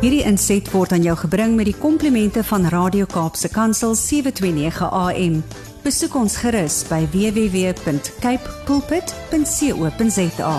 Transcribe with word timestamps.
Hierdie 0.00 0.22
inset 0.24 0.64
word 0.72 0.94
aan 0.96 1.02
jou 1.04 1.12
gebring 1.20 1.58
met 1.58 1.66
die 1.68 1.76
komplimente 1.76 2.40
van 2.48 2.62
Radio 2.72 3.04
Kaapse 3.04 3.50
Kansel 3.52 3.92
729 3.92 4.86
AM. 4.96 5.34
Besoek 5.84 6.14
ons 6.16 6.38
gerus 6.40 6.78
by 6.88 7.02
www.cape 7.12 8.54
pulpit.co.za. 8.64 10.52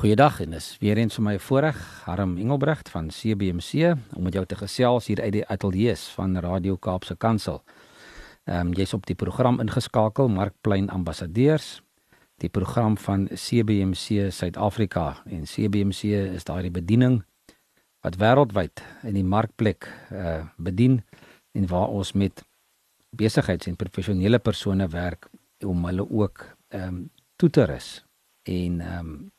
Goeiedag 0.00 0.40
en 0.42 0.56
dis 0.56 0.66
weer 0.82 0.98
eens 0.98 1.14
vir 1.20 1.26
my 1.28 1.38
voorreg 1.38 1.78
Harm 2.08 2.32
Engelbrecht 2.42 2.90
van 2.90 3.12
CBC 3.14 3.94
om 4.18 4.26
met 4.26 4.34
jou 4.34 4.42
te 4.42 4.58
gesels 4.58 5.06
hier 5.06 5.22
uit 5.22 5.36
die 5.38 5.44
ateljee 5.46 5.94
van 6.16 6.34
Radio 6.42 6.74
Kaapse 6.74 7.14
Kansel. 7.14 7.62
Ehm 8.50 8.72
um, 8.72 8.74
jy's 8.74 8.96
op 8.98 9.06
die 9.06 9.14
program 9.14 9.62
ingeskakel 9.62 10.26
Markplein 10.26 10.90
Ambassadeurs 10.90 11.78
die 12.40 12.48
program 12.48 12.96
van 12.98 13.28
CBC 13.28 14.30
Suid-Afrika 14.32 15.22
en 15.28 15.44
CBC 15.44 16.02
is 16.34 16.46
daardie 16.48 16.72
bediening 16.72 17.20
wat 18.04 18.16
wêreldwyd 18.20 18.80
in 19.04 19.18
die 19.18 19.26
markplek 19.26 19.88
uh 20.10 20.40
bedien 20.56 21.00
en 21.52 21.66
waar 21.66 21.88
ons 21.88 22.12
met 22.12 22.44
besigheids- 23.16 23.66
en 23.66 23.76
professionele 23.76 24.38
persone 24.38 24.88
werk 24.88 25.28
om 25.66 25.84
hulle 25.84 26.06
ook 26.10 26.46
ehm 26.68 26.88
um, 26.88 27.10
toe 27.36 27.50
te 27.50 27.64
rus 27.64 28.04
en 28.42 28.80
ehm 28.80 28.98
um, 28.98 29.30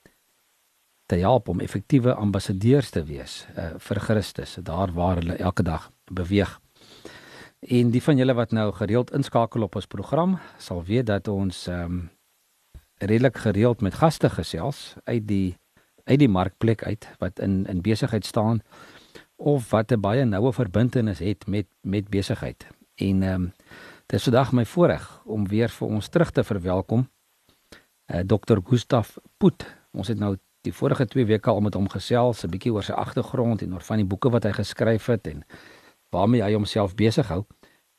te 1.05 1.15
help 1.15 1.47
om 1.47 1.59
effektiewe 1.59 2.13
ambassadeurs 2.13 2.89
te 2.89 3.03
wees 3.03 3.45
uh 3.57 3.73
vir 3.77 3.99
Christus 3.99 4.57
daar 4.61 4.93
waar 4.93 5.15
hulle 5.15 5.35
elke 5.35 5.63
dag 5.63 5.89
beweeg. 6.05 6.59
En 7.59 7.91
die 7.91 8.01
van 8.01 8.17
julle 8.17 8.33
wat 8.33 8.51
nou 8.51 8.71
gereeld 8.73 9.11
inskakel 9.11 9.61
op 9.61 9.75
ons 9.75 9.85
program 9.85 10.39
sal 10.57 10.83
weet 10.83 11.05
dat 11.05 11.27
ons 11.27 11.67
ehm 11.67 11.83
um, 11.83 12.09
redelik 13.01 13.37
gereeld 13.37 13.81
met 13.81 13.93
gaste 13.93 14.29
gesels 14.29 14.93
uit 15.03 15.27
die 15.27 15.57
uit 16.03 16.19
die 16.19 16.29
markplek 16.29 16.83
uit 16.83 17.07
wat 17.19 17.39
in 17.39 17.65
in 17.65 17.81
besigheid 17.81 18.25
staan 18.25 18.61
of 19.35 19.69
wat 19.69 19.91
'n 19.91 19.99
baie 19.99 20.25
noue 20.25 20.53
verbintenis 20.53 21.19
het 21.19 21.47
met 21.47 21.67
met 21.81 22.09
besigheid. 22.09 22.67
En 22.95 23.23
ehm 23.23 23.33
um, 23.33 23.53
dit 24.05 24.19
is 24.19 24.23
vandag 24.23 24.51
my 24.51 24.65
voorreg 24.65 25.21
om 25.25 25.47
weer 25.47 25.69
vir 25.69 25.87
ons 25.87 26.07
terug 26.07 26.31
te 26.31 26.43
verwelkom 26.43 27.09
uh, 28.11 28.19
eh, 28.19 28.25
Dr. 28.25 28.57
Gustaf 28.63 29.17
Poot. 29.37 29.65
Ons 29.91 30.07
het 30.07 30.19
nou 30.19 30.37
die 30.61 30.73
vorige 30.73 31.05
2 31.05 31.25
weke 31.25 31.49
al 31.49 31.61
met 31.61 31.73
hom 31.73 31.89
gesels, 31.89 32.43
'n 32.43 32.49
bietjie 32.49 32.73
oor 32.73 32.83
sy 32.83 32.91
agtergrond 32.91 33.61
en 33.61 33.73
oor 33.73 33.81
van 33.81 33.97
die 33.97 34.05
boeke 34.05 34.29
wat 34.29 34.43
hy 34.43 34.51
geskryf 34.51 35.05
het 35.05 35.27
en 35.27 35.45
waarmee 36.09 36.43
hy 36.43 36.53
homself 36.53 36.95
besig 36.95 37.27
hou. 37.27 37.45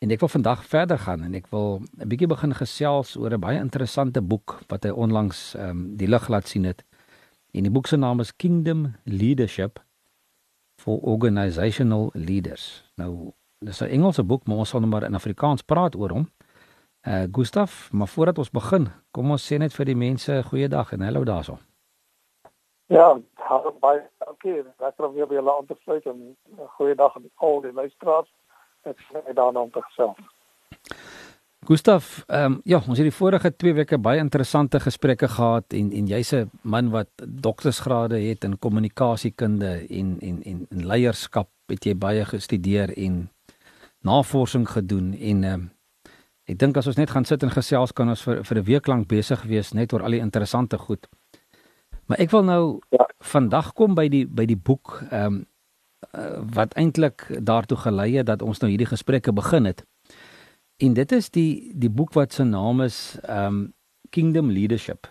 En 0.02 0.10
ek 0.10 0.18
wil 0.18 0.28
vandag 0.28 0.64
verder 0.66 0.98
gaan 0.98 1.20
en 1.22 1.34
ek 1.38 1.46
wil 1.54 1.78
'n 1.78 2.08
bietjie 2.10 2.26
begin 2.26 2.54
gesels 2.54 3.16
oor 3.16 3.30
'n 3.30 3.40
baie 3.40 3.58
interessante 3.58 4.22
boek 4.22 4.58
wat 4.68 4.82
hy 4.82 4.90
onlangs 4.90 5.54
ehm 5.54 5.68
um, 5.68 5.96
die 5.96 6.08
lig 6.08 6.28
laat 6.28 6.48
sien 6.48 6.64
het. 6.64 6.82
En 7.54 7.62
die 7.62 7.70
boek 7.70 7.86
se 7.86 7.96
naam 7.96 8.20
is 8.20 8.36
Kingdom 8.36 8.94
Leadership 9.04 9.78
for 10.76 10.98
Organizational 11.00 12.10
Leaders. 12.14 12.90
Nou, 12.96 13.32
dis 13.58 13.80
'n 13.80 13.84
Engelse 13.84 14.24
boek, 14.24 14.46
maar 14.46 14.56
ons 14.56 14.68
sal 14.68 14.80
nou 14.80 14.90
maar 14.90 15.02
in 15.02 15.14
Afrikaans 15.14 15.62
praat 15.62 15.94
oor 15.94 16.10
hom. 16.10 16.30
Uh 17.06 17.24
Gustaf, 17.32 17.92
maar 17.92 18.08
voordat 18.08 18.38
ons 18.38 18.50
begin, 18.50 18.88
kom 19.10 19.30
ons 19.30 19.52
sê 19.52 19.58
net 19.58 19.72
vir 19.72 19.84
die 19.84 19.96
mense 19.96 20.42
goeiedag 20.42 20.92
en 20.92 21.00
hallo 21.00 21.24
daarso. 21.24 21.58
Ja, 22.86 23.20
hallo 23.34 23.76
baie. 23.80 24.02
Okay, 24.18 24.64
lekker 24.78 25.06
om 25.06 25.14
weer 25.14 25.26
by 25.26 25.34
julle 25.34 25.56
aan 25.56 25.66
te 25.66 25.76
sluit 25.82 26.06
en 26.06 26.36
goeiedag 26.76 27.16
aan 27.16 27.30
al 27.34 27.60
die 27.60 27.72
luisteraars 27.72 28.32
ek 28.84 28.98
sê 29.08 29.34
daarna 29.34 29.60
om 29.60 29.70
te 29.70 29.82
gesels. 29.88 30.18
Gustaf, 31.64 32.24
ehm 32.26 32.44
um, 32.52 32.60
ja, 32.64 32.80
ons 32.88 32.98
het 32.98 33.06
die 33.06 33.14
vorige 33.14 33.50
2 33.54 33.74
weke 33.74 33.98
baie 33.98 34.18
interessante 34.18 34.80
gesprekke 34.82 35.28
gehad 35.28 35.72
en 35.78 35.92
en 35.92 36.06
jy's 36.10 36.32
'n 36.34 36.50
man 36.62 36.90
wat 36.90 37.10
doktorsgrade 37.24 38.18
het 38.18 38.44
in 38.44 38.58
kommunikasiekunde 38.58 39.86
en 39.88 40.16
en 40.20 40.42
en 40.42 40.66
in 40.70 40.86
leierskap 40.86 41.48
het 41.66 41.84
jy 41.84 41.94
baie 41.94 42.24
gestudeer 42.24 42.90
en 42.96 43.30
navorsing 44.00 44.68
gedoen 44.68 45.14
en 45.14 45.44
ehm 45.44 45.54
um, 45.54 45.70
ek 46.44 46.58
dink 46.58 46.76
as 46.76 46.86
ons 46.86 46.96
net 46.96 47.10
gaan 47.10 47.24
sit 47.24 47.42
en 47.42 47.50
gesels 47.50 47.92
kan 47.92 48.08
ons 48.08 48.22
vir 48.22 48.44
vir 48.44 48.58
'n 48.58 48.64
week 48.64 48.86
lank 48.86 49.08
besig 49.08 49.42
wees 49.42 49.72
net 49.72 49.92
oor 49.92 50.02
al 50.02 50.10
die 50.10 50.24
interessante 50.26 50.78
goed. 50.78 51.06
Maar 52.06 52.18
ek 52.18 52.30
wil 52.30 52.44
nou 52.44 52.80
ja. 52.90 53.06
vandag 53.20 53.72
kom 53.72 53.94
by 53.94 54.08
die 54.08 54.26
by 54.26 54.46
die 54.46 54.58
boek 54.58 55.02
ehm 55.10 55.26
um, 55.26 55.46
wat 56.54 56.74
eintlik 56.74 57.26
daartoe 57.40 57.76
gelei 57.76 58.16
het 58.16 58.26
dat 58.26 58.42
ons 58.42 58.58
nou 58.58 58.70
hierdie 58.70 58.90
gesprekke 58.90 59.32
begin 59.32 59.64
het. 59.64 59.84
En 60.76 60.92
dit 60.92 61.12
is 61.12 61.30
die 61.30 61.72
die 61.74 61.90
boek 61.90 62.12
wat 62.12 62.32
se 62.32 62.44
naam 62.44 62.80
is 62.80 63.18
um 63.28 63.72
Kingdom 64.10 64.50
Leadership. 64.50 65.06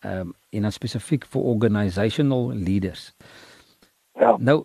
Um 0.00 0.34
en 0.50 0.62
dan 0.62 0.72
spesifiek 0.72 1.26
vir 1.26 1.42
organizational 1.42 2.52
leaders. 2.52 3.12
Ja. 4.12 4.36
Nou 4.38 4.64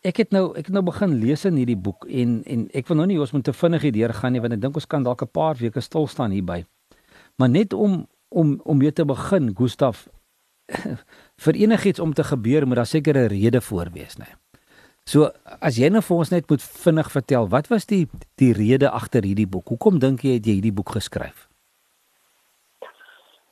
ek 0.00 0.16
het 0.16 0.30
nou 0.30 0.50
ek 0.56 0.70
het 0.70 0.74
nou 0.74 0.82
begin 0.86 1.14
lees 1.20 1.44
in 1.44 1.58
hierdie 1.60 1.78
boek 1.78 2.06
en 2.06 2.42
en 2.44 2.66
ek 2.74 2.88
wil 2.88 2.96
nou 2.96 3.06
nie 3.06 3.20
ons 3.20 3.32
moet 3.32 3.44
te 3.44 3.52
vinnig 3.52 3.82
hierdeur 3.82 4.14
gaan 4.14 4.32
nie 4.32 4.42
want 4.42 4.56
ek 4.56 4.62
dink 4.62 4.74
ons 4.74 4.86
kan 4.86 5.02
dalk 5.02 5.22
'n 5.22 5.30
paar 5.30 5.54
weke 5.54 5.80
stil 5.80 6.06
staan 6.06 6.30
hierby. 6.30 6.64
Maar 7.36 7.48
net 7.48 7.72
om 7.72 8.06
om 8.28 8.60
om 8.64 8.78
weer 8.78 8.92
te 8.92 9.04
begin, 9.04 9.54
Gustaf 9.56 10.08
vir 11.44 11.54
enigiets 11.54 12.00
om 12.00 12.12
te 12.14 12.24
gebeur 12.24 12.66
moet 12.66 12.76
daar 12.76 12.86
seker 12.86 13.16
'n 13.16 13.28
rede 13.28 13.60
voor 13.60 13.90
wees, 13.92 14.16
né? 14.16 14.24
Nee. 14.24 14.47
So 15.08 15.30
as 15.64 15.78
jy 15.80 15.88
nou 15.88 16.02
vir 16.04 16.18
ons 16.20 16.30
net 16.34 16.50
moet 16.52 16.64
vinnig 16.84 17.06
vertel, 17.08 17.46
wat 17.48 17.70
was 17.72 17.86
die 17.88 18.02
die 18.40 18.50
rede 18.52 18.90
agter 18.92 19.24
hierdie 19.24 19.48
boek? 19.48 19.70
Hoekom 19.72 20.02
dink 20.02 20.24
jy 20.26 20.34
het 20.36 20.48
jy 20.48 20.58
hierdie 20.58 20.74
boek 20.74 20.92
geskryf? 20.98 21.46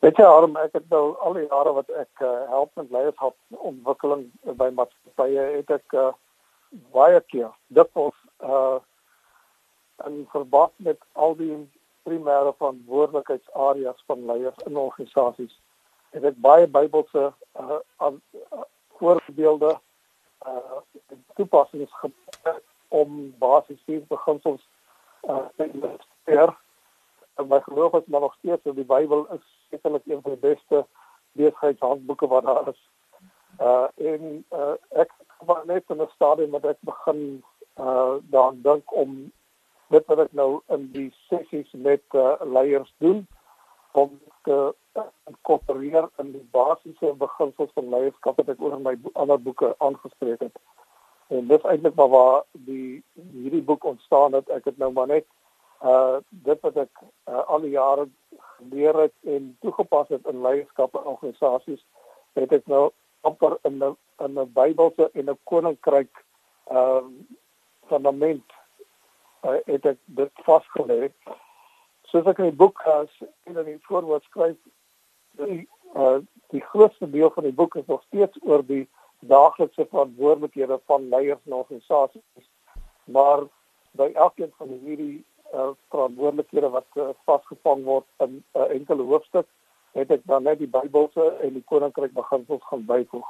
Weet 0.05 0.21
jy, 0.21 0.27
Arm, 0.29 0.59
ek 0.61 0.77
het 0.77 0.85
nou 0.93 1.15
al 1.25 1.39
die 1.39 1.47
jare 1.47 1.73
wat 1.79 1.89
ek 1.97 2.21
uh, 2.21 2.35
help 2.51 2.69
met 2.77 2.93
leierskap 2.93 3.35
ontwikkeling 3.71 4.27
by 4.61 4.69
maatskappye, 4.77 5.47
het 5.57 5.73
ek 5.79 5.97
uh, 5.97 6.11
baie 6.93 7.23
keer 7.33 7.49
dikwels 7.79 8.21
uh 8.45 8.77
en 10.05 10.27
verband 10.29 10.75
met 10.85 10.99
al 11.17 11.33
die 11.39 11.55
primêre 12.05 12.51
verantwoordelikheidsareas 12.59 14.03
van 14.11 14.27
leiers 14.29 14.59
in 14.69 14.77
organisasies 14.77 15.55
het 16.13 16.27
ek 16.29 16.37
baie 16.45 16.67
Bybelse 16.69 17.31
uh, 17.33 17.79
uh, 18.05 18.11
voorbeelde 19.01 19.73
uh 20.45 20.83
toepassings 21.37 21.93
om 22.89 23.35
basies 23.39 23.83
vier 23.85 24.03
beginsels 24.09 24.63
uh 25.29 25.47
te. 25.57 26.55
En 27.37 27.49
my 27.49 27.61
geloof 27.61 27.95
is 27.95 28.07
maar 28.07 28.21
nog 28.21 28.35
steeds 28.39 28.63
dat 28.63 28.75
die 28.75 28.85
Bybel 28.85 29.27
is 29.33 29.45
sekerlik 29.71 30.07
een 30.07 30.23
van 30.23 30.37
die 30.37 30.41
beste 30.41 30.87
besigheidshandboeke 31.33 32.27
wat 32.27 32.45
daar 32.45 32.69
is. 32.69 32.83
Uh 33.61 33.89
en 33.95 34.45
uh 34.51 34.75
ek 34.89 35.13
was 35.39 35.65
net 35.65 35.85
in 35.89 36.03
'n 36.03 36.15
stadium 36.15 36.51
wat 36.51 36.65
ek 36.65 36.81
begin 36.81 37.43
uh 37.75 38.15
daaraan 38.31 38.63
dink 38.63 38.93
om 38.93 39.33
dit 39.89 40.07
wat 40.07 40.19
ek 40.19 40.33
nou 40.33 40.61
in 40.75 40.89
die 40.93 41.11
sessies 41.29 41.71
met 41.73 42.03
uh, 42.19 42.35
leiers 42.43 42.93
doen 42.99 43.27
om 43.93 44.21
te 44.43 44.75
inkorporeer 45.31 46.09
in 46.23 46.33
die 46.33 46.45
basiese 46.57 47.13
beginsels 47.21 47.71
van 47.75 47.93
leierskap 47.95 48.41
wat 48.41 48.51
ek 48.55 48.63
oor 48.65 48.77
in 48.77 48.85
my 48.87 48.95
ander 49.15 49.39
boeke 49.41 49.75
aangespreek 49.79 50.43
het. 50.49 50.59
En 51.29 51.47
dit 51.47 51.59
is 51.59 51.71
eintlik 51.71 51.95
maar 51.95 52.09
waar 52.09 52.43
die 52.53 53.03
hierdie 53.33 53.63
boek 53.63 53.85
ontstaan 53.85 54.33
het. 54.33 54.49
Ek 54.49 54.65
het 54.65 54.79
nou 54.79 54.93
maar 54.93 55.07
net 55.07 55.27
uh 55.85 56.19
dit 56.31 56.61
wat 56.61 56.77
ek 56.77 57.03
uh, 57.03 57.43
al 57.47 57.61
die 57.61 57.75
jare 57.75 58.09
geleer 58.57 58.97
het 58.97 59.13
en 59.23 59.57
toegepas 59.61 60.09
het 60.09 60.27
in 60.27 60.41
leierskap 60.43 60.95
en 60.95 61.11
organisasies, 61.13 61.83
het 62.33 62.53
ek 62.53 62.67
nou 62.67 62.91
amper 63.21 63.59
in 63.63 63.83
'n 63.85 63.97
in 64.25 64.39
'n 64.39 64.53
Bybelse 64.53 65.11
en 65.13 65.31
'n 65.31 65.39
koninkryk 65.45 66.25
ehm 66.65 66.79
uh, 66.79 67.05
fundament 67.89 68.53
uh, 69.43 69.59
het 69.65 69.87
ek 69.87 69.99
dit 70.05 70.33
vasgelê 70.47 71.11
soos 72.11 72.27
ek 72.27 72.39
in 72.39 72.51
die 72.51 72.61
boek 72.63 72.81
as 72.81 73.13
in 73.51 73.59
die 73.65 73.79
voorwoord 73.89 74.25
skryf 74.25 74.57
die 75.41 75.69
uh, 75.95 76.19
die 76.55 76.63
grootste 76.71 77.11
deel 77.11 77.31
van 77.31 77.45
die 77.49 77.59
boek 77.61 77.77
is 77.77 77.87
nog 77.87 78.03
steeds 78.03 78.39
oor 78.43 78.65
die 78.67 78.89
daaglikse 79.27 79.87
verantwoordelikhede 79.91 80.81
van 80.87 81.09
leiers 81.09 81.41
en 81.45 81.53
organisasies 81.53 82.51
maar 83.05 83.47
by 83.97 84.11
elkeen 84.15 84.53
van 84.59 84.69
hierdie 84.85 85.25
uh, 85.55 85.71
verantwoordelikhede 85.89 86.69
wat 86.69 86.87
uh, 86.95 87.09
vasgevang 87.25 87.85
word 87.85 88.07
in 88.25 88.31
'n 88.31 88.45
uh, 88.59 88.71
enkele 88.79 89.03
hoofstuk 89.03 89.47
het 89.97 90.11
ek 90.11 90.23
dan 90.25 90.43
net 90.43 90.59
die 90.59 90.69
Bybelse 90.69 91.27
en 91.43 91.53
die 91.57 91.65
koninkryk 91.65 92.13
beginsels 92.13 92.65
gaan 92.69 92.85
byvoeg. 92.85 93.29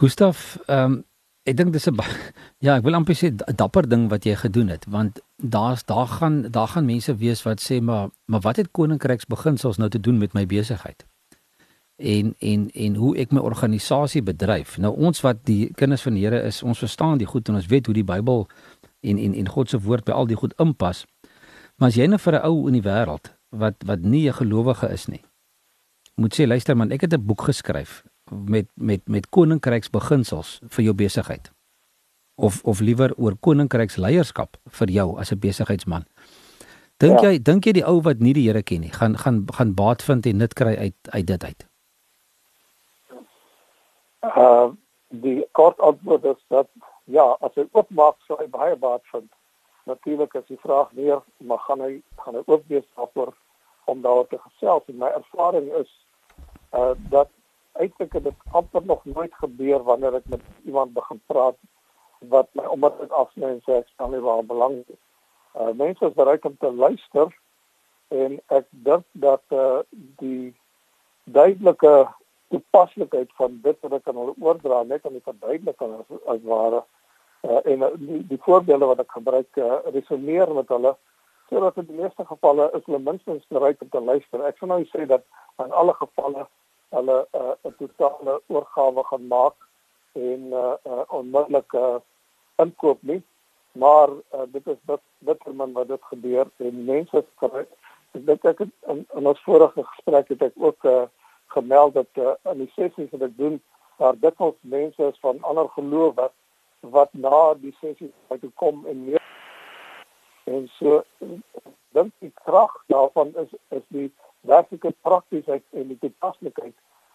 Gustav, 0.00 0.56
ehm 0.66 0.84
um, 0.84 1.04
ek 1.48 1.56
dink 1.56 1.72
dis 1.72 1.88
'n 1.88 1.96
ja, 2.66 2.76
ek 2.76 2.84
wil 2.84 2.94
amper 2.94 3.16
sê 3.16 3.32
dapper 3.34 3.88
ding 3.88 4.08
wat 4.10 4.24
jy 4.24 4.34
gedoen 4.36 4.68
het 4.68 4.84
want 4.86 5.22
daar's 5.36 5.84
daar 5.84 6.06
gaan 6.06 6.42
daar 6.50 6.68
gaan 6.68 6.84
mense 6.84 7.16
wees 7.16 7.42
wat 7.42 7.60
sê 7.60 7.80
maar 7.80 8.10
maar 8.26 8.40
wat 8.40 8.56
het 8.56 8.70
koninkryks 8.70 9.26
beginsels 9.26 9.78
nou 9.78 9.88
te 9.88 10.00
doen 10.00 10.18
met 10.18 10.32
my 10.34 10.46
besigheid? 10.46 11.06
En 11.98 12.34
en 12.38 12.68
en 12.70 12.94
hoe 12.94 13.16
ek 13.18 13.32
my 13.34 13.42
organisasie 13.42 14.22
bedryf. 14.22 14.76
Nou 14.78 14.94
ons 14.96 15.20
wat 15.20 15.44
die 15.44 15.72
kinders 15.74 16.02
van 16.02 16.14
die 16.14 16.24
Here 16.24 16.42
is, 16.46 16.62
ons 16.62 16.78
verstaan 16.78 17.18
die 17.18 17.26
goed 17.26 17.48
en 17.48 17.58
ons 17.58 17.66
weet 17.66 17.86
hoe 17.86 17.94
die 17.94 18.06
Bybel 18.06 18.46
en 19.00 19.18
en 19.18 19.34
en 19.34 19.48
God 19.48 19.70
se 19.70 19.78
woord 19.78 20.04
by 20.04 20.12
al 20.12 20.26
die 20.26 20.38
goed 20.38 20.54
inpas. 20.58 21.06
Maar 21.76 21.88
as 21.88 21.98
jy 21.98 22.06
nou 22.06 22.18
vir 22.18 22.34
'n 22.34 22.46
ou 22.46 22.68
in 22.68 22.78
die 22.78 22.86
wêreld 22.86 23.34
wat 23.50 23.82
wat 23.84 24.00
nie 24.00 24.28
'n 24.28 24.38
gelowige 24.38 24.92
is 24.92 25.08
nie 25.08 25.22
moet 26.18 26.34
sê 26.34 26.46
luister 26.46 26.76
man, 26.76 26.90
ek 26.92 27.06
het 27.06 27.14
'n 27.14 27.26
boek 27.26 27.42
geskryf 27.42 28.02
met 28.30 28.66
met 28.74 29.08
met 29.08 29.28
koninkryksbeginsels 29.28 30.60
vir 30.68 30.84
jou 30.84 30.94
besigheid. 30.94 31.50
Of 32.34 32.62
of 32.62 32.80
liewer 32.80 33.14
oor 33.16 33.36
koninkryksleierskap 33.36 34.56
vir 34.66 34.90
jou 34.90 35.18
as 35.18 35.32
'n 35.32 35.38
besigheidsman. 35.38 36.04
Dink 36.96 37.20
ja. 37.20 37.30
jy 37.30 37.42
dink 37.42 37.64
jy 37.64 37.72
die 37.72 37.86
ou 37.86 38.00
wat 38.02 38.18
nie 38.18 38.32
die 38.32 38.46
Here 38.46 38.62
ken 38.62 38.80
nie, 38.80 38.92
gaan 38.92 39.16
gaan 39.18 39.46
gaan 39.46 39.74
baat 39.74 40.02
vind 40.02 40.26
en 40.26 40.36
nut 40.36 40.54
kry 40.54 40.76
uit 40.76 40.94
uit 41.10 41.26
dit 41.26 41.44
uit? 41.44 41.67
Uh 44.20 44.70
die 45.08 45.46
kort 45.52 45.80
antwoord 45.80 46.24
is 46.24 46.40
dat 46.52 46.68
ja, 47.04 47.36
as 47.40 47.54
hy 47.56 47.64
oopmaak 47.72 48.18
sou 48.26 48.36
hy 48.36 48.46
baie 48.52 48.76
baat 48.76 49.04
vind. 49.08 49.30
Natuurlik 49.88 50.34
as 50.36 50.44
die 50.50 50.58
vraag 50.60 50.90
weer, 50.92 51.22
maar 51.36 51.62
gaan 51.64 51.80
hy 51.80 52.02
gaan 52.20 52.36
hy 52.36 52.42
oop 52.44 52.66
wees 52.68 52.84
daarvoor 52.96 53.32
om 53.88 54.02
daar 54.04 54.26
te 54.28 54.38
gesels 54.38 54.84
en 54.92 54.98
my 55.00 55.08
ervaring 55.16 55.70
is 55.80 55.88
uh 56.76 56.92
dat 57.14 57.30
eintlik 57.80 58.12
dit 58.12 58.44
amper 58.52 58.84
nog 58.84 59.04
nooit 59.04 59.34
gebeur 59.40 59.82
wanneer 59.86 60.18
ek 60.20 60.28
met 60.28 60.44
iemand 60.64 60.92
begin 60.92 61.20
praat 61.26 61.56
wat 62.34 62.48
my 62.52 62.66
omdat 62.68 63.00
dit 63.00 63.12
afsny 63.22 63.48
en 63.54 63.62
sê 63.64 63.78
ek 63.78 63.88
staan 63.94 64.12
nie 64.12 64.20
waar 64.20 64.44
belang 64.44 64.82
is. 64.84 65.00
Uh 65.54 65.72
mense 65.72 66.04
is 66.04 66.20
bereid 66.20 66.44
om 66.44 66.56
te 66.58 66.72
luister 66.72 67.32
en 68.08 68.40
ek 68.60 68.66
dink 68.70 69.06
dat 69.12 69.56
uh 69.56 69.80
die 70.20 70.52
duidelike 71.24 71.94
toepaslikheid 72.52 73.32
van 73.40 73.58
dit 73.62 73.76
wat 73.84 73.96
ek 73.98 74.08
aan 74.08 74.20
hulle 74.20 74.34
oordra 74.44 74.82
net 74.88 75.04
om 75.06 75.16
die 75.16 75.24
verduideliking 75.24 75.94
as, 75.98 76.16
as 76.34 76.40
ware. 76.44 76.82
Uh, 77.46 77.60
en 77.70 77.84
die, 78.02 78.22
die 78.32 78.40
voorbeelde 78.42 78.88
wat 78.90 79.02
ek 79.04 79.14
gebruik 79.14 79.60
uh, 79.62 79.78
resoneer 79.94 80.50
met 80.54 80.70
hulle 80.74 80.96
sodat 81.48 81.78
in 81.80 81.86
die 81.88 82.00
meeste 82.00 82.24
gevalle 82.28 82.66
is 82.76 82.84
hulle 82.84 83.00
minstens 83.00 83.44
bereid 83.54 83.80
om 83.80 83.88
te 83.92 84.00
luister. 84.04 84.42
Ek 84.44 84.58
sou 84.60 84.68
nou 84.68 84.82
sê 84.90 85.06
dat 85.08 85.24
in 85.64 85.72
alle 85.72 85.94
gevalle 86.00 86.44
hulle 86.96 87.18
uh, 87.38 87.54
'n 87.68 87.74
totale 87.78 88.40
oorgawe 88.48 89.04
gaan 89.10 89.26
maak 89.32 89.56
en 90.18 90.52
uh, 90.52 90.74
uh, 90.84 91.04
onmiddellik 91.08 91.72
uh, 91.78 92.00
inkoop 92.58 93.02
nie, 93.06 93.22
maar 93.72 94.10
uh, 94.10 94.46
dit 94.52 94.66
is 94.66 94.80
dit 94.90 95.04
bitterman 95.18 95.72
wat 95.72 95.88
dit 95.88 96.10
gebeur 96.10 96.50
en 96.58 96.84
mense 96.84 97.24
kry 97.40 97.64
ek 98.16 98.24
dink 98.26 98.44
ek 98.48 98.62
het 98.64 98.72
in, 98.92 99.04
in 99.16 99.28
ons 99.30 99.40
vorige 99.44 99.84
gesprek 99.92 100.30
het 100.32 100.44
ek 100.48 100.56
ook 100.56 100.86
uh, 100.88 101.04
gemeld 101.54 101.94
dat 101.94 102.06
uh, 102.14 102.34
in 102.52 102.64
die 102.64 102.72
sessies 102.76 103.10
wat 103.10 103.28
ek 103.30 103.36
doen 103.36 103.60
daar 103.98 104.18
dikwels 104.20 104.58
mense 104.60 105.10
is 105.12 105.18
van 105.20 105.42
ander 105.42 105.68
geloof 105.76 106.14
wat 106.14 106.34
wat 106.80 107.10
na 107.12 107.54
die 107.58 107.74
sessies 107.80 108.14
uit 108.28 108.44
kom 108.54 108.86
en 108.86 109.04
meer 109.04 109.18
En 110.48 110.68
so 110.78 111.02
dink 111.96 112.12
die 112.24 112.32
krag 112.44 112.72
daarvan 112.92 113.34
is 113.42 113.50
is 113.76 113.84
die 113.94 114.08
werklike 114.50 114.94
praktisheid 115.06 115.64
en 115.80 115.88
die 115.92 115.98
toepaslikheid 116.04 116.74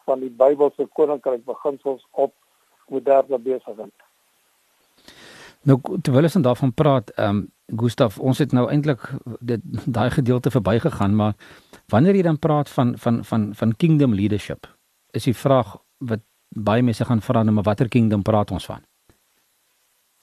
van 0.09 0.21
die 0.21 0.31
Bybelse 0.41 0.85
koninkryk 0.99 1.45
beginsels 1.45 2.05
op 2.11 2.33
moderne 2.93 3.39
besigheid. 3.39 4.02
Nou 5.63 5.79
terwyl 6.01 6.27
ons 6.27 6.39
daarvan 6.43 6.73
praat, 6.73 7.09
ehm 7.15 7.35
um, 7.35 7.51
Gustaf, 7.79 8.17
ons 8.19 8.37
het 8.37 8.51
nou 8.51 8.65
eintlik 8.69 8.99
dit 9.39 9.61
daai 9.95 10.09
gedeelte 10.11 10.51
verbygegaan, 10.51 11.15
maar 11.15 11.33
wanneer 11.87 12.15
jy 12.15 12.21
dan 12.21 12.39
praat 12.39 12.69
van 12.69 12.97
van 12.97 13.23
van 13.25 13.55
van 13.55 13.75
kingdom 13.75 14.13
leadership, 14.13 14.67
is 15.11 15.23
die 15.23 15.35
vraag 15.35 15.77
wat 15.97 16.19
baie 16.49 16.83
mense 16.83 17.05
gaan 17.05 17.21
vra, 17.21 17.43
nou 17.43 17.55
maar 17.55 17.63
watter 17.63 17.87
kingdom 17.87 18.21
praat 18.21 18.51
ons 18.51 18.65
van? 18.65 18.83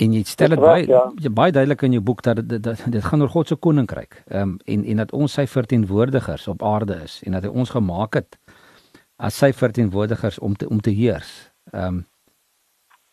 En 0.01 0.13
jy 0.13 0.23
stel 0.25 0.55
dit 0.55 0.61
baie 0.61 0.87
ja. 0.87 1.03
baie 1.31 1.53
duidelik 1.53 1.83
in 1.83 1.97
jou 1.99 2.03
boek 2.05 2.23
dat 2.23 2.37
dit 2.41 2.63
dit, 2.63 2.85
dit 2.93 3.05
gaan 3.05 3.23
oor 3.23 3.33
God 3.33 3.49
se 3.49 3.57
koninkryk. 3.57 4.23
Ehm 4.29 4.43
um, 4.43 4.57
en 4.65 4.85
en 4.85 5.03
dat 5.05 5.13
ons 5.13 5.33
sy 5.33 5.47
verteenwoordigers 5.47 6.49
op 6.49 6.63
aarde 6.63 7.01
is 7.05 7.21
en 7.25 7.33
dat 7.37 7.49
hy 7.49 7.51
ons 7.51 7.71
gemaak 7.71 8.21
het 8.21 8.39
as 9.17 9.37
sy 9.37 9.53
verteenwoordigers 9.53 10.39
om 10.39 10.57
te 10.57 10.69
om 10.69 10.81
te 10.81 10.91
heers. 10.91 11.51
Ehm 11.73 11.87
um, 11.87 12.07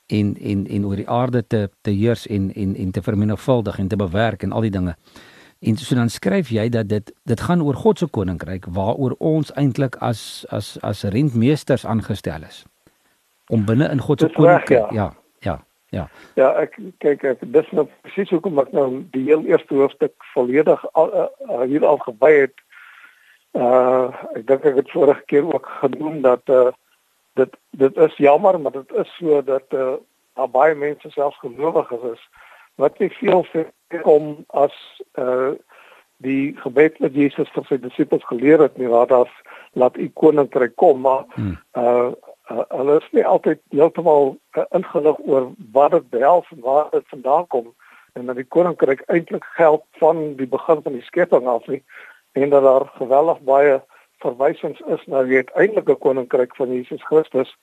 in 0.08 0.36
in 0.40 0.66
in 0.68 0.86
oor 0.86 0.96
die 0.96 1.10
aarde 1.10 1.48
te 1.48 1.70
te 1.82 1.92
heers 1.92 2.28
en 2.28 2.54
en 2.54 2.76
en 2.76 2.92
te 2.92 3.02
vermenigvuldig 3.02 3.80
en 3.80 3.88
te 3.88 3.96
bewerk 3.96 4.44
en 4.44 4.52
al 4.52 4.62
die 4.62 4.72
dinge. 4.72 4.96
En 5.60 5.78
so 5.78 5.96
dan 5.96 6.10
skryf 6.10 6.50
jy 6.50 6.70
dat 6.70 6.90
dit 6.90 7.14
dit 7.24 7.42
gaan 7.42 7.62
oor 7.62 7.76
God 7.76 8.00
se 8.00 8.08
koninkryk 8.08 8.66
waaroor 8.66 9.16
ons 9.20 9.54
eintlik 9.54 9.96
as 9.96 10.46
as 10.50 10.78
as 10.82 11.04
rentmeesters 11.04 11.86
aangestel 11.86 12.44
is 12.44 12.66
om 13.50 13.66
binne 13.66 13.90
in 13.92 14.00
God 14.00 14.20
se 14.20 14.30
koninkryk 14.30 14.70
ja. 14.70 14.88
ja 14.92 15.14
ja 15.40 15.64
Ja. 15.90 16.10
Ja, 16.36 16.50
ek 16.60 16.74
kyk 17.00 17.22
ek 17.24 17.44
dis 17.56 17.68
nou 17.72 17.86
presies 18.04 18.32
hoekom 18.36 18.60
ek 18.60 18.74
nou 18.76 19.06
die 19.14 19.24
heel 19.30 19.46
eerste 19.48 19.72
hoofstuk 19.78 20.26
volledig 20.34 20.82
al, 21.00 21.14
uh, 21.16 21.62
hier 21.64 21.86
al 21.88 22.02
gebei 22.04 22.34
het. 22.42 22.60
Uh 23.56 24.12
ek 24.36 24.44
dink 24.50 24.68
ek 24.68 24.82
het 24.82 24.92
vorige 24.92 25.24
keer 25.32 25.48
ook 25.48 25.70
genoem 25.80 26.20
dat 26.26 26.44
uh 26.52 26.74
dit 27.38 27.58
dit 27.84 27.98
is 28.08 28.18
jammer 28.18 28.60
maar 28.62 28.76
dit 28.76 28.94
is 29.04 29.16
so 29.20 29.42
dat 29.44 29.74
uh 29.74 29.96
daar 30.38 30.50
baie 30.54 30.76
mense 30.76 31.10
selfs 31.10 31.40
gelowiges 31.42 32.04
is 32.14 32.28
wat 32.76 33.00
nie 33.00 33.10
veel 33.20 33.46
kom 34.02 34.46
as 34.48 34.76
uh 35.18 35.54
die 36.18 36.56
gebed 36.58 36.98
wat 37.04 37.14
Jesus 37.14 37.50
vir 37.54 37.66
sy 37.70 37.78
disippels 37.82 38.26
geleer 38.30 38.62
het 38.66 38.78
nie 38.78 38.90
waar 38.90 39.08
daar 39.08 39.34
laat 39.74 39.98
u 39.98 40.10
koninkryk 40.14 40.76
kom 40.76 41.02
maar 41.06 41.26
hmm. 41.36 41.58
uh 41.74 42.12
uh, 42.52 42.64
hulle 42.70 42.98
is 43.02 43.10
nie 43.12 43.26
altyd 43.26 43.62
heeltemal 43.76 44.38
uh, 44.58 44.64
ingelig 44.78 45.20
oor 45.26 45.52
wat 45.76 45.92
dit 45.92 46.10
behels 46.10 46.50
en 46.56 46.64
waar 46.66 46.90
dit 46.92 47.14
vandaan 47.14 47.48
kom 47.48 47.74
en 48.14 48.26
dat 48.32 48.40
die 48.40 48.48
koninkryk 48.56 49.04
eintlik 49.14 49.46
geld 49.58 49.84
van 50.02 50.24
die 50.40 50.48
begin 50.48 50.82
van 50.84 50.98
die 50.98 51.06
skepping 51.10 51.48
af 51.48 51.68
nie 51.68 51.84
en 52.32 52.50
dat 52.50 52.64
daar 52.64 52.88
geweldig 52.98 53.42
baie 53.50 53.78
verwysings 54.24 54.80
is 54.88 55.04
na 55.06 55.24
die 55.24 55.42
uiteindelike 55.42 55.96
koninkryk 55.96 56.56
van 56.56 56.74
Jesus 56.74 57.04
Christus 57.10 57.54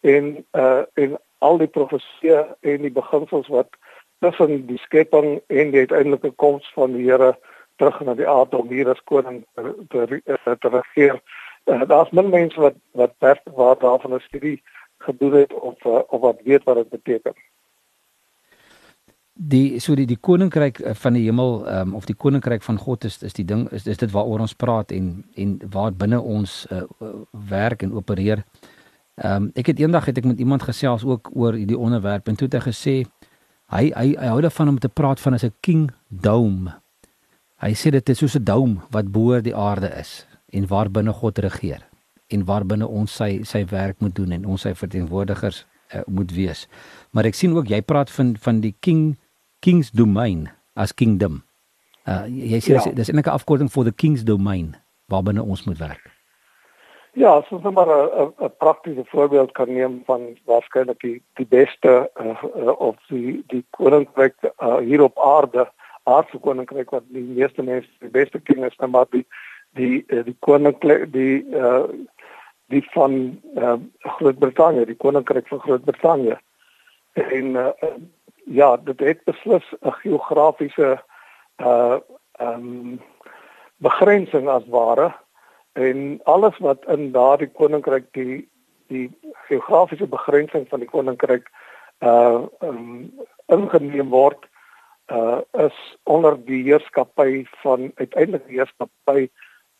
en 0.00 0.44
uh 0.52 0.82
en 0.94 1.16
al 1.38 1.58
die 1.58 1.68
profeseë 1.68 2.44
en 2.60 2.84
die 2.86 2.92
beginsels 2.92 3.48
wat 3.52 3.76
tussen 4.24 4.66
die 4.66 4.78
skepping 4.78 5.40
en 5.46 5.72
die 5.72 5.84
uiteindelike 5.84 6.30
koms 6.40 6.70
van 6.74 6.92
die 6.96 7.04
Here 7.10 7.34
terug 7.76 8.00
na 8.00 8.14
die 8.14 8.28
aarde 8.28 8.56
om 8.56 8.68
hier 8.68 8.88
as 8.88 9.02
koning 9.10 9.42
te, 9.54 9.74
te, 9.90 10.56
te 10.60 10.68
regeer 10.68 11.20
uh, 11.64 11.82
daar's 11.88 12.10
min 12.10 12.30
mense 12.30 12.60
wat 12.60 12.76
wat 12.92 13.14
werklik 13.18 13.56
waar 13.56 13.78
daarvan 13.78 14.14
'n 14.14 14.20
studie 14.20 14.62
gedoen 14.98 15.32
het 15.32 15.52
of 15.52 15.84
uh, 15.84 16.00
of 16.08 16.20
wat 16.20 16.40
weet 16.44 16.64
wat 16.64 16.76
dit 16.76 16.88
beteken. 16.88 17.34
Die 19.34 19.80
so 19.82 19.96
die 19.98 20.06
die 20.06 20.16
koninkryk 20.20 20.78
eh, 20.80 20.94
van 20.94 21.16
die 21.16 21.24
hemel 21.24 21.64
um, 21.66 21.94
of 21.98 22.04
die 22.06 22.14
koninkryk 22.14 22.62
van 22.62 22.76
God 22.78 23.04
is 23.04 23.18
is 23.22 23.34
die 23.34 23.44
ding 23.44 23.66
is, 23.72 23.86
is 23.86 23.98
dit 23.98 24.10
waaroor 24.14 24.44
ons 24.46 24.54
praat 24.54 24.92
en 24.94 25.24
en 25.34 25.56
waar 25.74 25.90
binne 25.92 26.20
ons 26.20 26.66
uh, 26.70 26.84
werk 27.50 27.82
en 27.82 27.92
opereer. 27.92 28.44
Ehm 29.18 29.42
um, 29.42 29.50
ek 29.54 29.72
het 29.72 29.82
eendag 29.82 30.06
het 30.06 30.18
ek 30.18 30.24
met 30.24 30.38
iemand 30.38 30.62
gesels 30.62 31.02
ook 31.04 31.30
oor 31.34 31.58
hierdie 31.58 31.78
onderwerp 31.78 32.28
en 32.28 32.36
toe 32.36 32.46
het 32.46 32.54
hy 32.60 32.62
gesê 32.70 32.94
hy 33.74 33.90
hy 33.90 34.06
hy 34.14 34.30
hou 34.30 34.40
daarvan 34.40 34.68
om 34.68 34.78
te 34.78 34.88
praat 34.88 35.20
van 35.20 35.34
as 35.34 35.44
'n 35.44 35.54
king 35.60 35.90
dome. 36.08 36.70
Hy 37.58 37.74
sê 37.74 37.90
dit 37.90 38.08
is 38.08 38.18
soos 38.18 38.36
'n 38.36 38.44
dome 38.44 38.86
wat 38.90 39.10
bo 39.10 39.40
die 39.40 39.56
aarde 39.56 39.90
is 39.98 40.26
en 40.52 40.66
waar 40.66 40.90
binne 40.90 41.12
God 41.12 41.38
regeer 41.38 41.82
en 42.28 42.44
waar 42.44 42.64
binne 42.64 42.86
ons 42.86 43.16
sy 43.16 43.42
sy 43.42 43.64
werk 43.66 44.00
moet 44.00 44.14
doen 44.14 44.32
en 44.32 44.46
ons 44.46 44.60
sy 44.60 44.74
verteenwoordigers 44.74 45.66
uh, 45.94 46.00
moet 46.06 46.32
wees. 46.32 46.68
Maar 47.10 47.24
ek 47.24 47.34
sien 47.34 47.52
ook 47.52 47.68
jy 47.68 47.82
praat 47.82 48.10
van 48.10 48.36
van 48.36 48.60
die 48.60 48.74
king 48.80 49.16
king's 49.64 49.90
domain 49.90 50.48
as 50.76 50.92
kingdom. 50.92 51.42
Uh 52.06 52.24
jy 52.28 52.60
sê 52.60 52.76
ja. 52.76 52.92
dis 52.92 53.08
eintlik 53.08 53.30
'n 53.30 53.36
afkorting 53.38 53.72
vir 53.72 53.84
the 53.84 53.92
king's 53.92 54.24
domain 54.24 54.76
waar 55.08 55.24
binne 55.24 55.42
ons 55.42 55.64
moet 55.66 55.78
werk. 55.78 56.04
Ja, 57.14 57.42
so 57.48 57.60
net 57.62 57.72
maar 57.72 57.88
'n 57.88 58.52
praktiese 58.58 59.04
voorbeeld 59.04 59.52
kan 59.52 59.72
neem 59.72 60.02
van 60.04 60.20
waarskynlik 60.44 61.00
die 61.00 61.22
die 61.34 61.46
beste 61.46 62.10
uh, 62.20 62.42
uh, 62.56 62.80
of 62.80 62.96
die 63.08 63.44
die 63.46 63.64
koninkryk 63.70 64.34
uh, 64.42 64.76
hier 64.76 65.02
op 65.02 65.18
aarde, 65.18 65.70
aardse 66.02 66.38
koninkryk 66.38 66.90
wat 66.90 67.04
die 67.08 67.22
meeste 67.22 67.62
mense 67.62 67.88
die 67.98 68.10
beste 68.10 68.40
ken 68.40 68.64
is, 68.64 68.76
nou 68.76 68.90
maar 68.90 69.06
die 69.10 69.26
die 69.74 70.04
eh, 70.06 70.24
die 70.24 70.36
koninklik 70.38 71.12
die 71.12 71.44
uh 71.50 71.84
die 72.66 72.82
van 72.90 73.40
uh 73.56 73.76
Groot-Brittanje, 73.98 74.86
die 74.86 74.96
koninkryk 74.96 75.48
van 75.48 75.60
Groot-Brittanje. 75.60 76.38
En 77.12 77.46
uh 77.54 77.70
ja, 78.44 78.76
dit 78.76 79.00
het 79.00 79.24
beslis 79.24 79.74
'n 79.80 79.90
geografiese 79.90 81.02
uh 81.56 81.98
um 82.40 83.00
begrensing 83.76 84.48
as 84.48 84.66
ware 84.66 85.14
en 85.72 86.20
alles 86.24 86.58
wat 86.58 86.84
in 86.86 87.12
daardie 87.12 87.48
koninkryk 87.48 88.06
die 88.12 88.48
die 88.86 89.18
geografiese 89.46 90.06
begrensing 90.06 90.68
van 90.68 90.78
die 90.78 90.88
koninkryk 90.88 91.50
uh 92.00 92.42
um 92.60 93.12
ingeneem 93.46 94.10
word 94.10 94.48
uh 95.12 95.40
is 95.52 95.96
onder 96.02 96.44
die 96.44 96.62
heerskappy 96.62 97.46
van 97.62 97.92
uiteindelik 97.94 98.46
heerskappy 98.46 99.28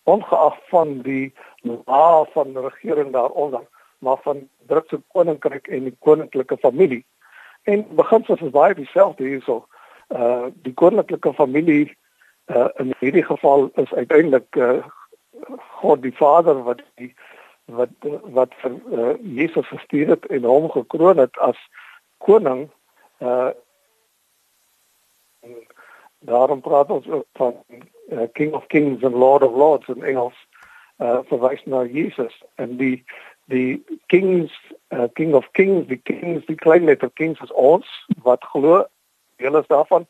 ongeag 0.02 0.58
van 0.68 1.00
die 1.02 1.32
laag 1.62 2.32
van 2.32 2.58
regering 2.58 3.12
daaronder 3.12 3.66
maar 3.98 4.18
van 4.22 4.48
Britse 4.66 5.02
koninkryk 5.08 5.66
en 5.66 5.84
die 5.84 5.96
koninklike 5.98 6.56
familie 6.56 7.04
en 7.64 7.86
beginsels 7.96 8.40
is 8.40 8.50
baie 8.50 8.74
dieselfde 8.74 9.24
hierso. 9.24 9.64
Uh 10.08 10.50
die 10.66 10.74
koninklike 10.74 11.32
familie 11.34 11.96
uh 12.46 12.68
in 12.82 12.92
hierdie 13.00 13.24
geval 13.24 13.70
is 13.74 13.92
uiteindelik 13.92 14.56
uh 14.56 14.84
God 15.80 16.02
die 16.02 16.16
Vader 16.16 16.62
wat 16.62 16.82
die 17.00 17.14
wat 17.64 17.90
wat 18.36 18.54
vir 18.60 18.72
uh, 18.92 19.14
Jesus 19.22 19.68
gestuur 19.68 20.08
het 20.08 20.26
en 20.26 20.44
hom 20.44 20.68
gekroon 20.70 21.18
het 21.18 21.38
as 21.38 21.60
koning 22.18 22.68
uh 23.18 23.50
daarom 26.24 26.60
praat 26.60 26.90
ons 26.90 27.08
ook 27.08 27.26
van 27.36 27.54
uh, 28.08 28.28
King 28.32 28.54
of 28.54 28.66
Kings 28.66 29.04
and 29.04 29.14
Lord 29.14 29.42
of 29.42 29.56
Lords 29.56 29.88
in 29.88 30.04
Engels 30.04 30.36
uh 30.98 31.18
verwys 31.28 31.64
na 31.64 31.84
Jesus. 31.84 32.42
En 32.54 32.76
die 32.76 33.04
die 33.52 33.84
kings 34.06 34.52
uh, 34.90 35.08
king 35.14 35.34
of 35.34 35.46
kings 35.52 35.86
die 35.88 36.00
kings 36.00 36.46
die 36.46 36.56
klein 36.56 36.84
letter 36.84 37.10
kings 37.10 37.40
is 37.44 37.52
ons 37.52 37.86
wat 38.22 38.44
glo 38.52 38.84
deel 39.36 39.56
is 39.56 39.66
daarvan. 39.66 40.06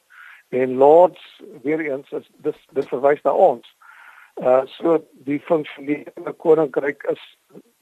En 0.48 0.74
lords 0.74 1.42
weer 1.62 1.80
eens 1.80 2.10
is 2.10 2.30
dis 2.36 2.66
dit 2.70 2.88
verwys 2.88 3.22
na 3.22 3.32
ons. 3.32 3.66
Uh 4.34 4.62
so 4.66 4.98
die 5.26 5.40
funksionele 5.40 6.32
koninkryk 6.38 7.02
is 7.10 7.22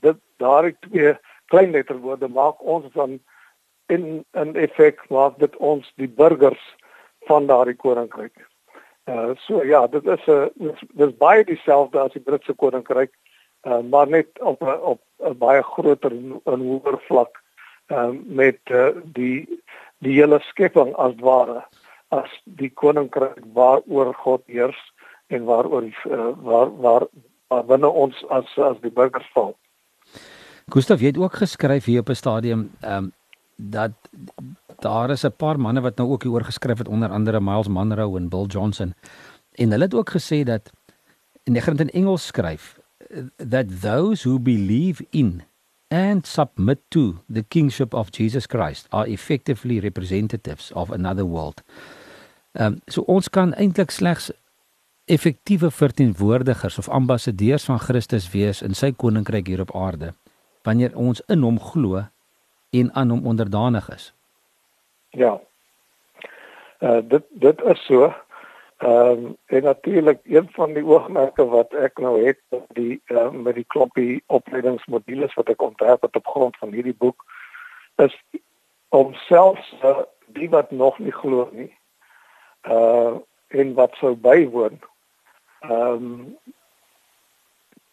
dit 0.05 0.17
daardie 0.37 0.77
twee 0.89 1.15
klein 1.53 1.71
letterwoorde 1.73 2.29
maak 2.29 2.61
ons 2.65 2.93
dan 2.93 3.19
in 3.87 4.25
'n 4.33 4.57
effek 4.57 5.01
maak 5.09 5.39
dit 5.39 5.57
ons 5.57 5.93
die 5.97 6.09
burgers 6.09 6.65
van 7.29 7.47
daardie 7.47 7.77
koninkryk. 7.77 8.37
Uh 9.05 9.35
so 9.47 9.65
ja 9.65 9.87
dit 9.87 10.07
is 10.07 10.27
'n 10.27 10.77
dis 10.93 11.17
baie 11.17 11.45
dieselfde 11.45 12.01
as 12.01 12.13
die 12.13 12.27
Britse 12.29 12.55
koninkryk 12.55 13.13
maar 13.91 14.09
net 14.09 14.27
op 14.41 14.63
op 14.63 15.01
'n 15.23 15.39
baie 15.39 15.63
groter 15.63 16.13
en 16.45 16.61
hoër 16.61 16.99
vlak 17.07 17.43
uh, 17.89 18.11
met 18.25 18.59
uh, 18.71 18.89
die 19.05 19.63
die 19.99 20.15
hele 20.19 20.41
skepping 20.41 20.95
as 20.95 21.15
ware 21.21 21.65
as 22.09 22.31
die 22.45 22.71
koninkryk 22.71 23.39
waaroor 23.55 24.15
God 24.15 24.43
heers 24.47 24.93
en 25.27 25.45
waaroor 25.45 25.83
uh, 25.83 26.33
waar 26.43 26.77
waar 26.77 27.07
waar 27.49 27.65
binne 27.65 27.89
ons 27.89 28.25
as 28.29 28.59
as 28.59 28.81
die 28.81 28.93
burgers 28.93 29.31
val. 29.33 29.55
Gustav 30.73 31.01
jy 31.01 31.07
het 31.13 31.19
ook 31.19 31.35
geskryf 31.35 31.85
hier 31.85 32.01
op 32.01 32.09
'n 32.09 32.15
stadium 32.15 32.71
ehm 32.81 32.97
um, 32.97 33.13
dat 33.57 33.93
daar 34.79 35.11
is 35.11 35.25
'n 35.25 35.37
paar 35.37 35.61
manne 35.61 35.81
wat 35.81 35.97
nou 35.97 36.11
ook 36.11 36.23
hieroor 36.23 36.45
geskryf 36.45 36.79
het 36.79 36.89
onder 36.89 37.11
andere 37.11 37.41
Miles 37.41 37.69
Monroe 37.69 38.17
en 38.17 38.29
Bill 38.29 38.47
Johnson 38.47 38.95
en 39.55 39.71
hulle 39.71 39.85
het 39.85 39.95
ook 39.95 40.11
gesê 40.11 40.43
dat 40.43 40.71
en 41.45 41.57
ek 41.57 41.63
gaan 41.63 41.77
dit 41.77 41.91
in 41.91 42.01
Engels 42.01 42.27
skryf 42.27 42.82
that 43.37 43.81
those 43.81 44.23
who 44.23 44.39
believe 44.39 45.05
in 45.11 45.43
and 45.91 46.27
submit 46.27 46.79
to 46.91 47.19
the 47.29 47.43
kingship 47.43 47.95
of 47.95 48.11
Jesus 48.11 48.47
Christ 48.47 48.89
are 48.93 49.07
effectively 49.07 49.81
representatives 49.81 50.73
of 50.73 50.91
another 50.91 51.25
world. 51.25 51.63
Ehm 52.53 52.67
um, 52.67 52.81
so 52.89 53.03
ons 53.03 53.29
kan 53.29 53.55
eintlik 53.55 53.91
slegs 53.91 54.31
effektiewe 55.05 55.71
verteenwoordigers 55.71 56.79
of 56.79 56.89
ambassadeurs 56.89 57.65
van 57.65 57.79
Christus 57.79 58.31
wees 58.31 58.63
in 58.63 58.75
sy 58.75 58.93
koninkryk 58.93 59.47
hier 59.47 59.61
op 59.61 59.73
aarde 59.77 60.13
wanneer 60.63 60.97
ons 60.97 61.23
in 61.29 61.43
hom 61.43 61.59
glo 61.61 62.05
en 62.71 62.93
aan 62.95 63.11
hom 63.11 63.27
onderdanig 63.27 63.89
is. 63.95 64.13
Ja. 65.11 65.41
Uh 66.79 67.01
dit 67.09 67.25
dit 67.31 67.65
is 67.73 67.85
so. 67.87 68.13
Ehm 68.83 69.25
um, 69.25 69.37
en 69.47 69.63
natuurlik 69.63 70.21
een 70.25 70.49
van 70.53 70.73
die 70.73 70.85
oogmerke 70.85 71.45
wat 71.47 71.73
ek 71.73 71.99
nou 71.99 72.27
het 72.27 72.39
met 72.49 72.65
die 72.69 73.03
uh, 73.07 73.31
met 73.31 73.55
die 73.55 73.65
klompie 73.65 74.23
opleidingsmodules 74.27 75.35
wat 75.35 75.49
ek 75.49 75.63
ontwerp 75.63 76.03
het 76.03 76.17
op 76.17 76.27
grond 76.27 76.57
van 76.57 76.73
hierdie 76.73 76.97
boek 76.99 77.25
is 78.03 78.17
om 78.89 79.15
selfs 79.15 79.75
uh, 79.85 80.03
die 80.27 80.51
wat 80.51 80.71
nog 80.71 80.99
nie 80.99 81.13
glo 81.13 81.49
nie 81.53 81.71
uh 82.67 83.15
en 83.49 83.75
wat 83.79 83.95
sou 84.01 84.17
bywoon 84.17 84.81
ehm 85.61 85.87
um, 85.87 86.37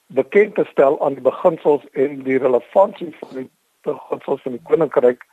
bekend 0.10 0.56
te 0.56 0.66
stel 0.72 1.02
aan 1.06 1.14
die 1.14 1.28
beginsels 1.30 1.86
en 1.92 2.24
die 2.24 2.38
relevantie 2.38 3.16
van 3.20 3.36
die 3.38 3.50
beginsels 3.82 4.42
van 4.42 4.58
die 4.58 4.66
koninkryk 4.66 5.26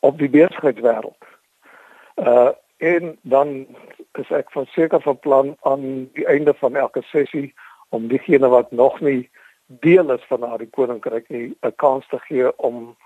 op 0.00 0.18
die 0.18 0.30
besigheidswêreld. 0.30 1.34
Uh 2.14 2.50
en 2.76 3.18
dan 3.22 3.66
is 4.12 4.30
ek 4.30 4.50
verseker 4.50 5.00
van 5.00 5.18
plan 5.18 5.56
aan 5.62 6.10
die 6.12 6.26
einde 6.26 6.54
van 6.54 6.76
elke 6.76 7.02
sessie 7.02 7.54
om 7.88 8.08
diegene 8.08 8.48
wat 8.48 8.70
nog 8.70 9.00
nie 9.00 9.30
deel 9.66 10.12
is 10.12 10.24
van 10.28 10.40
daardie 10.40 10.70
koninkryk 10.70 11.28
'n 11.28 11.74
kans 11.76 12.08
te 12.08 12.18
gee 12.18 12.56
om 12.58 12.96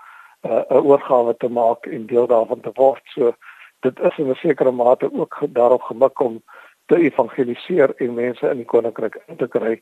uh, 0.41 0.51
'n 0.51 0.75
uh, 0.75 0.85
oorgawe 0.85 1.37
te 1.37 1.49
maak 1.49 1.85
en 1.85 2.05
deel 2.05 2.27
daarvan 2.27 2.59
te 2.59 2.71
word. 2.73 3.01
So 3.03 3.33
dit 3.79 3.99
is 3.99 4.17
in 4.17 4.29
'n 4.29 4.35
sekere 4.35 4.71
mate 4.71 5.13
ook 5.13 5.39
daarop 5.49 5.81
gemik 5.81 6.19
om 6.19 6.43
te 6.85 6.97
evangeliseer 6.97 7.93
en 7.95 8.13
mense 8.13 8.49
in 8.49 8.57
die 8.57 8.65
koninkryk 8.65 9.21
in 9.27 9.35
te 9.35 9.47
kry 9.47 9.81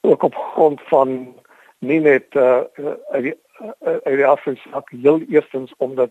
ook 0.00 0.22
op 0.22 0.34
grond 0.34 0.80
van 0.80 1.34
nie 1.78 2.00
net 2.00 2.34
uh, 2.34 2.60
uit 3.10 3.22
die 3.22 3.34
uit 3.82 4.16
die 4.16 4.26
afspraak 4.26 4.90
heel 4.90 5.20
eerstens 5.28 5.74
omdat 5.76 6.10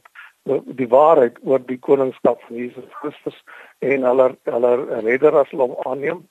die 0.79 0.87
waarheid 0.89 1.37
oor 1.43 1.61
die 1.65 1.79
koningskap 1.79 2.41
van 2.47 2.55
Jesus 2.55 2.85
Christus 3.01 3.37
en 3.85 4.05
hulle 4.07 4.29
hulle 4.49 4.75
redder 5.05 5.37
as 5.43 5.51
hom 5.55 5.75
aanneem. 5.85 6.25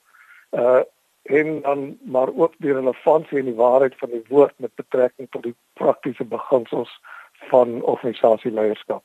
Uh 0.51 0.85
en 1.29 1.61
dan 1.63 1.99
maar 2.09 2.31
ook 2.33 2.55
die 2.57 2.73
relevantie 2.73 3.39
en 3.39 3.45
die 3.45 3.55
waarheid 3.55 3.95
van 4.01 4.09
die 4.09 4.23
woord 4.29 4.55
met 4.57 4.71
betrekking 4.81 5.29
tot 5.31 5.43
die 5.43 5.55
praktiese 5.77 6.25
beginsels 6.25 6.89
van 7.51 7.83
organisasieleierskap. 7.83 9.03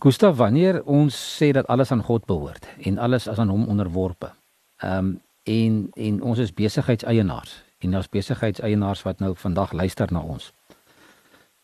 Gustav, 0.00 0.36
wanneer 0.36 0.80
ons 0.84 1.18
sê 1.36 1.50
dat 1.52 1.66
alles 1.66 1.92
aan 1.92 2.02
God 2.02 2.24
behoort 2.24 2.68
en 2.88 2.98
alles 2.98 3.28
as 3.28 3.38
aan 3.38 3.52
hom 3.52 3.68
onderworpe. 3.68 4.32
Ehm 4.80 4.98
um, 4.98 5.20
en 5.44 5.90
en 5.92 6.22
ons 6.22 6.38
is 6.38 6.54
besigheidseienaars 6.54 7.64
en 7.78 7.96
ons 7.96 8.08
besigheidseienaars 8.08 9.02
wat 9.02 9.18
nou 9.18 9.34
vandag 9.36 9.72
luister 9.72 10.12
na 10.12 10.20
ons 10.20 10.52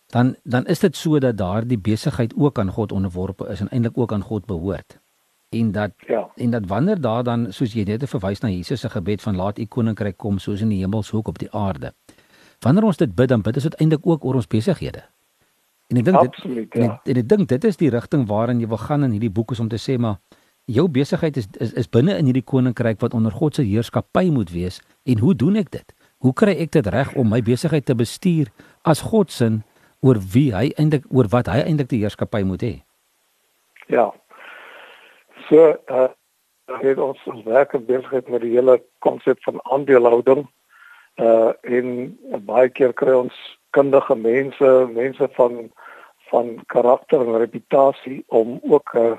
dan 0.07 0.37
dan 0.43 0.67
is 0.67 0.79
dit 0.79 0.97
so 0.97 1.19
dat 1.19 1.37
daardie 1.37 1.79
besigheid 1.79 2.35
ook 2.37 2.59
aan 2.59 2.71
God 2.71 2.93
onderworpe 2.93 3.49
is 3.49 3.61
en 3.61 3.69
eintlik 3.69 3.99
ook 3.99 4.13
aan 4.13 4.23
God 4.23 4.47
behoort. 4.47 5.01
En 5.49 5.73
dat 5.73 5.93
ja. 6.07 6.31
en 6.35 6.51
dat 6.51 6.67
wanneer 6.67 7.01
daar 7.01 7.23
dan 7.23 7.53
soos 7.53 7.73
jy 7.73 7.85
net 7.85 8.09
verwys 8.09 8.41
na 8.41 8.49
Jesus 8.49 8.81
se 8.81 8.89
gebed 8.89 9.23
van 9.23 9.37
laat 9.37 9.59
u 9.59 9.65
koninkryk 9.65 10.17
kom 10.17 10.39
soos 10.39 10.61
in 10.61 10.69
die 10.69 10.79
hemel 10.79 11.03
so 11.03 11.17
ook 11.17 11.29
op 11.29 11.39
die 11.39 11.51
aarde. 11.53 11.95
Wanneer 12.61 12.85
ons 12.85 12.97
dit 12.97 13.15
bid 13.15 13.29
dan 13.29 13.43
bid 13.43 13.55
ons 13.55 13.63
dit 13.63 13.75
eintlik 13.75 14.07
ook 14.07 14.25
oor 14.25 14.35
ons 14.35 14.47
besighede. 14.47 15.05
En 15.87 15.97
ek 15.97 16.05
dink 16.05 16.21
dit 16.21 16.29
Absoluut, 16.29 16.73
ja. 16.75 16.81
en, 16.81 16.91
ek, 16.91 17.05
en 17.05 17.17
ek 17.17 17.29
dink 17.29 17.49
dit 17.49 17.65
is 17.65 17.77
die 17.77 17.91
rigting 17.91 18.27
waarin 18.27 18.61
jy 18.61 18.67
wil 18.67 18.83
gaan 18.83 19.05
in 19.07 19.15
hierdie 19.15 19.31
boek 19.31 19.55
is 19.55 19.61
om 19.63 19.69
te 19.69 19.79
sê 19.79 19.99
maar 19.99 20.19
jou 20.67 20.89
besigheid 20.91 21.37
is 21.37 21.47
is, 21.63 21.73
is 21.73 21.91
binne 21.91 22.17
in 22.19 22.27
hierdie 22.27 22.47
koninkryk 22.47 23.01
wat 23.01 23.15
onder 23.15 23.33
God 23.33 23.55
se 23.55 23.63
heerskappy 23.63 24.27
moet 24.31 24.51
wees 24.51 24.81
en 25.05 25.19
hoe 25.19 25.35
doen 25.35 25.57
ek 25.63 25.71
dit? 25.71 25.95
Hoe 26.19 26.33
kry 26.33 26.57
ek 26.59 26.73
dit 26.75 26.87
reg 26.91 27.15
om 27.15 27.29
my 27.31 27.43
besigheid 27.43 27.87
te 27.87 27.95
bestuur 27.95 28.51
as 28.83 29.05
God 29.13 29.31
se 29.31 29.51
oor 30.07 30.21
wie 30.35 30.51
hy 30.55 30.69
eintlik 30.77 31.09
oor 31.11 31.29
wat 31.33 31.51
hy 31.51 31.65
eintlik 31.65 31.91
die 31.91 32.03
heerskappy 32.05 32.43
moet 32.47 32.63
hê. 32.67 32.75
Ja. 33.93 34.13
So 35.49 35.75
uh 35.87 36.13
het 36.83 36.99
ons 36.99 37.21
ons 37.31 37.45
werk 37.47 37.77
besig 37.87 38.27
met 38.27 38.43
die 38.43 38.57
hele 38.57 38.81
konsep 39.07 39.39
van 39.47 39.61
aandelehouding. 39.71 40.47
Uh 41.23 41.53
en 41.63 42.17
baie 42.49 42.69
keer 42.69 42.93
kry 42.93 43.15
ons 43.15 43.37
kundige 43.77 44.17
mense, 44.19 44.73
mense 44.95 45.29
van 45.39 45.69
van 46.27 46.57
karakter 46.67 47.23
en 47.23 47.39
reputasie 47.39 48.25
om 48.35 48.59
ook 48.63 48.95
uh, 48.99 49.13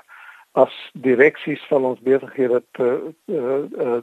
as 0.60 0.74
direksies 0.94 1.62
van 1.70 1.86
ons 1.88 2.02
besighede 2.04 2.60
te 2.76 2.88
uh 3.32 3.64
uh, 3.86 4.02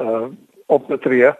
uh 0.00 0.28
op 0.66 0.86
te 0.88 0.98
tree. 0.98 1.32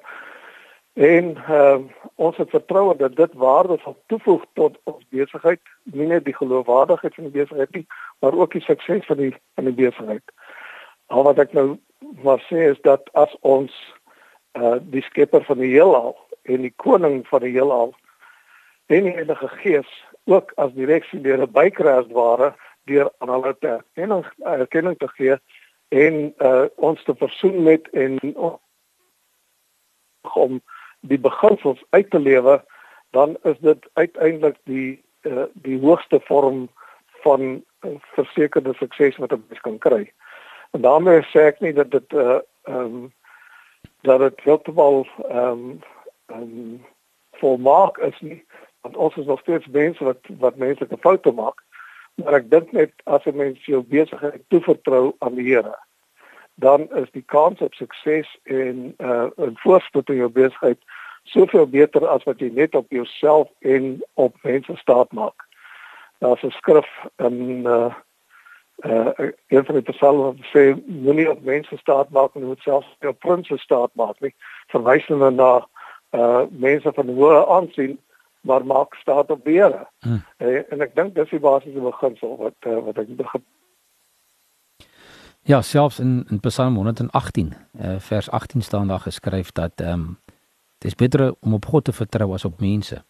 En 0.92 1.37
uh, 1.49 1.78
ons 2.14 2.37
het 2.37 2.50
vertroue 2.50 2.96
dat 2.96 3.16
dit 3.16 3.34
waarde 3.34 3.78
sal 3.80 3.96
toevoeg 4.06 4.44
tot 4.52 4.76
ons 4.84 5.04
besigheid, 5.08 5.61
nie 5.82 6.06
net 6.06 6.25
die 6.25 6.37
geloofwaardigheid 6.37 7.14
van 7.14 7.25
die 7.25 7.38
besigheid 7.40 7.70
nie, 7.70 7.87
maar 8.20 8.37
ook 8.37 8.52
die 8.52 8.61
sukses 8.61 9.06
van 9.06 9.16
die 9.16 9.32
van 9.54 9.64
die 9.64 9.78
besigheid. 9.78 10.34
Al 11.06 11.25
wat 11.25 11.38
ek 11.38 11.52
nou 11.56 11.78
maar 12.22 12.44
sê 12.49 12.68
is 12.70 12.80
dat 12.84 13.08
as 13.12 13.32
ons 13.40 13.72
uh 14.58 14.76
die 14.92 15.02
skepper 15.02 15.44
van 15.49 15.62
die 15.62 15.70
heelal 15.72 16.12
en 16.42 16.61
die 16.66 16.75
koning 16.76 17.22
van 17.28 17.40
die 17.40 17.54
heelal 17.54 17.94
en 18.92 19.06
die 19.08 19.14
Heilige 19.16 19.49
Gees 19.49 19.88
ook 20.28 20.52
as 20.61 20.75
direksie 20.76 21.20
deur 21.20 21.40
'n 21.40 21.52
bykruis 21.52 22.11
ware 22.12 22.52
deur 22.84 23.08
aan 23.18 23.32
hulle 23.32 23.56
te 23.61 23.68
erkenning 23.68 24.26
erkenning 24.44 24.99
te 24.99 25.08
gee 25.08 25.37
en 25.88 26.34
uh 26.38 26.66
ons 26.76 27.02
te 27.04 27.14
versoen 27.14 27.62
met 27.62 27.88
en 27.90 28.18
om 30.34 30.61
die 31.02 31.18
beginsels 31.18 31.82
uit 31.90 32.11
te 32.11 32.18
lewe, 32.18 32.64
dan 33.11 33.37
is 33.42 33.59
dit 33.59 33.88
uiteindelik 33.92 34.56
die 34.64 35.02
uh, 35.23 35.47
die 35.52 35.78
hoogste 35.80 36.21
vorm 36.25 36.68
van 37.23 37.62
uh, 37.87 37.90
versekerde 38.14 38.75
sukses 38.75 39.16
wat 39.16 39.32
'n 39.32 39.44
mens 39.49 39.61
kan 39.61 39.78
kry. 39.78 40.12
En 40.71 40.80
daarmee 40.80 41.23
sê 41.23 41.47
ek 41.50 41.61
nie 41.61 41.73
dat 41.73 41.90
dit 41.90 42.12
uh 42.12 42.38
ehm 42.62 42.78
um, 42.78 43.12
dat 44.02 44.18
dit 44.18 44.40
heeltemal 44.40 45.06
ehm 45.28 45.47
um, 45.49 45.80
um, 46.26 46.85
volmaak 47.30 47.99
is 47.99 48.21
nie, 48.21 48.44
want 48.80 48.97
ons 48.97 49.16
is 49.16 49.26
nog 49.26 49.40
steeds 49.40 49.66
mense 49.66 50.04
wat 50.04 50.18
wat 50.38 50.56
menslike 50.56 50.97
foute 51.00 51.32
maak. 51.32 51.62
Maar 52.14 52.32
ek 52.32 52.50
dink 52.50 52.73
net 52.73 52.92
as 53.04 53.25
'n 53.26 53.37
mens 53.37 53.64
jou 53.64 53.82
besigheid 53.82 54.42
toevertrou 54.49 55.14
aan 55.18 55.35
die 55.35 55.54
Here, 55.54 55.76
dan 56.62 56.88
is 56.95 57.11
die 57.11 57.25
kans 57.26 57.61
op 57.61 57.75
sukses 57.75 58.38
en 58.42 58.95
uh 58.99 59.26
'n 59.37 59.57
voorspoed 59.62 60.09
in 60.09 60.16
jou 60.16 60.31
besigheid 60.31 60.78
soveel 61.23 61.66
beter 61.66 62.07
as 62.07 62.23
wat 62.25 62.38
jy 62.38 62.50
net 62.54 62.75
op 62.75 62.90
jouself 62.90 63.49
en 63.59 64.04
op 64.14 64.37
mense 64.42 64.76
staat 64.76 65.12
maak. 65.12 65.47
Daar's 66.19 66.42
'n 66.42 66.50
skrif 66.50 66.88
in 67.16 67.66
uh 67.66 67.95
uh 68.87 69.31
een 69.47 69.64
van 69.64 69.75
die 69.75 69.92
psalme 69.92 70.23
wat 70.23 70.47
sê 70.54 70.62
moenie 70.87 71.31
op 71.31 71.42
mense 71.42 71.76
staat 71.76 72.11
maak 72.11 72.35
en 72.35 72.47
moet 72.47 72.61
self 72.61 72.87
op 73.00 73.19
prinses 73.19 73.62
staat 73.62 73.90
maak 73.95 74.21
nie. 74.21 74.35
Verwysende 74.66 75.31
na 75.31 75.66
uh 76.11 76.42
mense 76.50 76.92
van 76.92 77.09
hoë 77.09 77.47
aansien 77.49 77.99
maar 78.40 78.66
maak 78.66 78.95
staat 78.95 79.31
op 79.31 79.45
Here. 79.45 79.87
Hmm. 79.99 80.25
Uh, 80.38 80.73
en 80.73 80.81
ek 80.81 80.95
dink 80.95 81.14
dis 81.14 81.31
die 81.31 81.40
basiese 81.40 81.81
beginsel 81.81 82.37
wat 82.37 82.54
uh, 82.66 82.78
wat 82.87 82.99
ek 82.99 83.09
Ja, 85.44 85.62
selfs 85.62 85.99
in 85.99 86.26
in 86.28 86.40
Psalm 86.40 86.75
118, 86.75 87.52
uh, 87.80 87.94
vers 87.99 88.30
18 88.30 88.62
staan 88.62 88.88
daar 88.88 89.00
geskryf 89.00 89.52
dat 89.52 89.72
ehm 89.75 89.92
um, 89.92 90.18
dis 90.78 90.94
beter 90.94 91.34
om 91.40 91.54
op 91.54 91.66
God 91.66 91.84
te 91.84 91.92
vertrou 91.92 92.32
as 92.32 92.44
op 92.44 92.61
mense. 92.61 93.04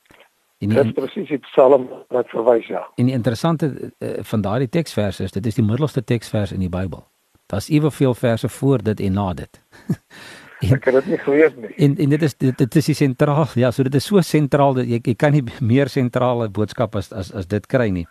En 0.59 0.69
die, 0.69 0.83
dis 0.83 0.93
presies 0.93 1.29
die 1.29 1.39
Psalm 1.39 1.89
wat 2.09 2.29
verwys 2.29 2.67
ja. 2.67 2.87
En 2.95 3.09
die 3.09 3.15
interessante 3.15 3.93
uh, 3.99 4.11
van 4.21 4.41
daardie 4.41 4.69
teksvers 4.69 5.21
is 5.21 5.33
dit 5.33 5.47
is 5.47 5.55
die 5.55 5.65
middelste 5.65 6.05
teksvers 6.05 6.53
in 6.53 6.61
die 6.61 6.69
Bybel. 6.69 7.05
Daar's 7.47 7.69
eweveel 7.69 8.15
verse 8.15 8.49
voor 8.49 8.83
dit 8.83 9.01
en 9.01 9.13
na 9.13 9.33
dit. 9.35 9.63
en, 10.61 10.75
ek 10.77 10.85
het 10.85 10.95
dit 10.95 11.07
nie 11.07 11.19
geweet 11.19 11.57
nie. 11.57 11.75
En 11.77 11.97
en 11.97 12.09
dit 12.09 12.23
is 12.23 12.37
dit, 12.37 12.59
dit 12.59 12.77
is 12.77 12.91
die 12.93 12.95
sentraal 12.95 13.47
ja, 13.55 13.71
so 13.71 13.83
dit 13.83 13.95
is 13.95 14.09
so 14.09 14.21
sentraal 14.21 14.75
dat 14.81 14.89
jy 14.89 15.01
jy 15.03 15.15
kan 15.15 15.37
nie 15.37 15.45
meer 15.73 15.93
sentrale 15.93 16.49
boodskap 16.49 16.97
as 16.97 17.13
as 17.13 17.33
as 17.33 17.47
dit 17.47 17.67
kry 17.67 17.91
nie. 17.91 18.07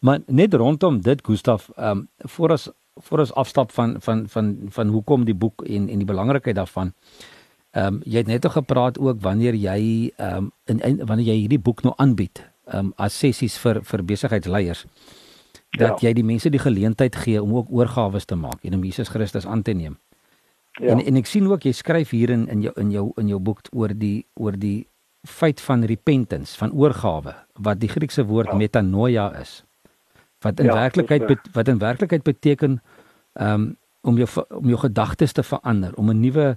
Maar 0.00 0.22
net 0.26 0.54
rondom 0.54 1.00
dit 1.04 1.26
Gustaf, 1.26 1.68
ehm 1.76 1.90
um, 1.90 2.08
voor 2.36 2.52
as 2.56 2.70
voor 3.02 3.18
ons 3.18 3.34
afstap 3.34 3.72
van 3.72 3.96
van 4.00 4.28
van 4.28 4.56
van 4.68 4.88
hoekom 4.88 5.24
die 5.24 5.34
boek 5.34 5.62
en 5.66 5.88
en 5.88 5.98
die 5.98 6.08
belangrikheid 6.08 6.56
daarvan. 6.56 6.92
Ehm 7.70 7.86
um, 7.86 8.00
jy 8.04 8.18
het 8.18 8.26
net 8.26 8.46
ook 8.46 8.52
gepraat 8.52 8.98
ook 8.98 9.20
wanneer 9.20 9.54
jy 9.54 10.12
ehm 10.16 10.36
um, 10.36 10.52
in, 10.64 10.80
in 10.80 11.06
wanneer 11.06 11.26
jy 11.26 11.38
hierdie 11.40 11.62
boek 11.62 11.82
nou 11.82 11.94
aanbied, 11.96 12.42
ehm 12.66 12.78
um, 12.78 12.92
as 12.96 13.18
sessies 13.18 13.58
vir 13.58 13.82
vir 13.82 14.04
besigheidsleiers 14.04 14.86
dat 15.78 16.00
ja. 16.00 16.08
jy 16.08 16.14
die 16.18 16.26
mense 16.26 16.50
die 16.50 16.58
geleentheid 16.58 17.16
gee 17.16 17.42
om 17.42 17.54
ook 17.54 17.70
oorgawes 17.70 18.24
te 18.24 18.34
maak 18.34 18.64
en 18.66 18.74
om 18.74 18.84
Jesus 18.84 19.08
Christus 19.08 19.46
aan 19.46 19.62
te 19.62 19.72
neem. 19.72 19.98
Ja. 20.80 20.94
En 20.94 21.04
en 21.04 21.16
ek 21.16 21.26
sien 21.26 21.46
ook 21.46 21.64
jy 21.66 21.72
skryf 21.72 22.10
hier 22.10 22.30
in 22.30 22.48
in 22.48 22.62
jou 22.62 22.72
in 22.80 22.90
jou 22.90 23.12
in 23.16 23.28
jou 23.28 23.38
boek 23.38 23.62
oor 23.72 23.94
die 23.94 24.26
oor 24.34 24.58
die 24.58 24.86
feit 25.28 25.60
van 25.60 25.84
repentance, 25.84 26.56
van 26.58 26.72
oorgawe 26.72 27.34
wat 27.54 27.80
die 27.80 27.88
Griekse 27.88 28.24
woord 28.24 28.50
ja. 28.50 28.56
metanoia 28.56 29.30
is 29.40 29.60
wat 30.40 30.60
in 30.60 30.66
ja, 30.66 30.74
werklikheid 30.74 31.38
wat 31.52 31.68
in 31.68 31.78
werklikheid 31.78 32.22
beteken 32.22 32.80
um, 33.34 33.76
om 34.00 34.16
jou 34.16 34.28
om 34.48 34.68
jou 34.68 34.78
gedagtes 34.78 35.32
te 35.32 35.42
verander, 35.42 35.94
om 35.96 36.10
'n 36.10 36.20
nuwe 36.20 36.56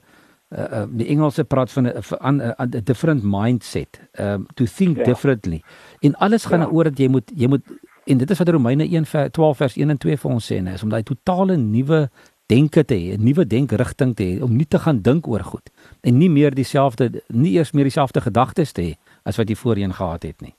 uh, 0.50 0.60
uh, 0.60 0.84
die 0.90 1.08
Engelse 1.08 1.44
praat 1.44 1.72
van 1.72 1.88
'n 1.88 2.42
'n 2.58 2.84
different 2.84 3.24
mindset, 3.24 4.00
um 4.20 4.46
to 4.54 4.66
think 4.66 4.98
ja. 4.98 5.04
differently. 5.04 5.63
En 6.00 6.16
alles 6.16 6.46
gaan 6.46 6.60
ja. 6.60 6.68
oor 6.68 6.84
dat 6.84 6.98
jy 6.98 7.08
moet 7.08 7.32
jy 7.36 7.48
moet 7.48 7.63
en 8.06 8.18
dit 8.18 8.30
is 8.30 8.38
wat 8.38 8.50
Romeine 8.50 8.88
1 8.88 9.06
vers 9.06 9.30
12 9.32 9.58
vers 9.58 9.75
1 9.75 9.90
en 9.90 9.98
2 9.98 10.18
vir 10.18 10.32
ons 10.32 10.52
sê, 10.52 10.62
nee, 10.62 10.74
is 10.74 10.84
om 10.84 10.90
daai 10.90 11.04
totale 11.04 11.58
nuwe 11.58 12.10
denke 12.46 12.84
te 12.86 12.96
hê, 12.96 13.18
'n 13.18 13.24
nuwe 13.24 13.48
denkrigting 13.48 14.16
te 14.16 14.24
hê, 14.24 14.42
om 14.42 14.56
nie 14.56 14.68
te 14.68 14.80
gaan 14.80 15.02
dink 15.02 15.28
oor 15.28 15.44
goed 15.44 15.70
en 16.02 16.18
nie 16.18 16.30
meer 16.30 16.52
dieselfde 16.56 17.22
nie 17.28 17.54
eers 17.58 17.72
meer 17.72 17.84
dieselfde 17.84 18.22
gedagtes 18.22 18.72
te 18.72 18.82
hê 18.82 18.96
as 19.24 19.38
wat 19.38 19.50
jy 19.50 19.56
voorheen 19.56 19.94
gehad 19.94 20.24
het 20.24 20.42
nie. 20.42 20.56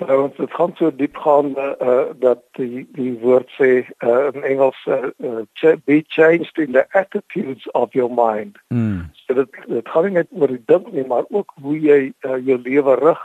Trouwens, 0.00 0.36
het 0.36 0.52
gaan 0.56 0.72
so 0.76 0.88
diep 0.96 1.16
gaan 1.16 1.52
uh, 1.58 2.08
dat 2.18 2.40
die 2.56 2.88
die 2.96 3.12
woord 3.20 3.50
sê 3.58 3.84
uh, 3.98 4.30
in 4.32 4.42
Engels 4.42 4.78
uh, 4.88 5.10
uh, 5.20 5.74
be 5.84 6.00
changed 6.08 6.58
in 6.58 6.72
the 6.72 6.86
attitudes 6.96 7.66
of 7.70 7.92
your 7.92 8.08
mind. 8.08 8.56
Mm. 8.72 9.10
So 9.12 9.34
dit 9.34 9.58
dit 9.66 9.88
gaan 9.88 10.08
nie 10.08 10.16
net 10.22 10.32
oor 10.32 10.48
die 10.48 10.62
dink 10.72 10.88
nie, 10.96 11.04
maar 11.04 11.28
ook 11.28 11.52
hoe 11.60 11.76
jy 11.76 12.00
uh, 12.24 12.38
jou 12.46 12.56
lewe 12.64 12.96
rig 13.02 13.20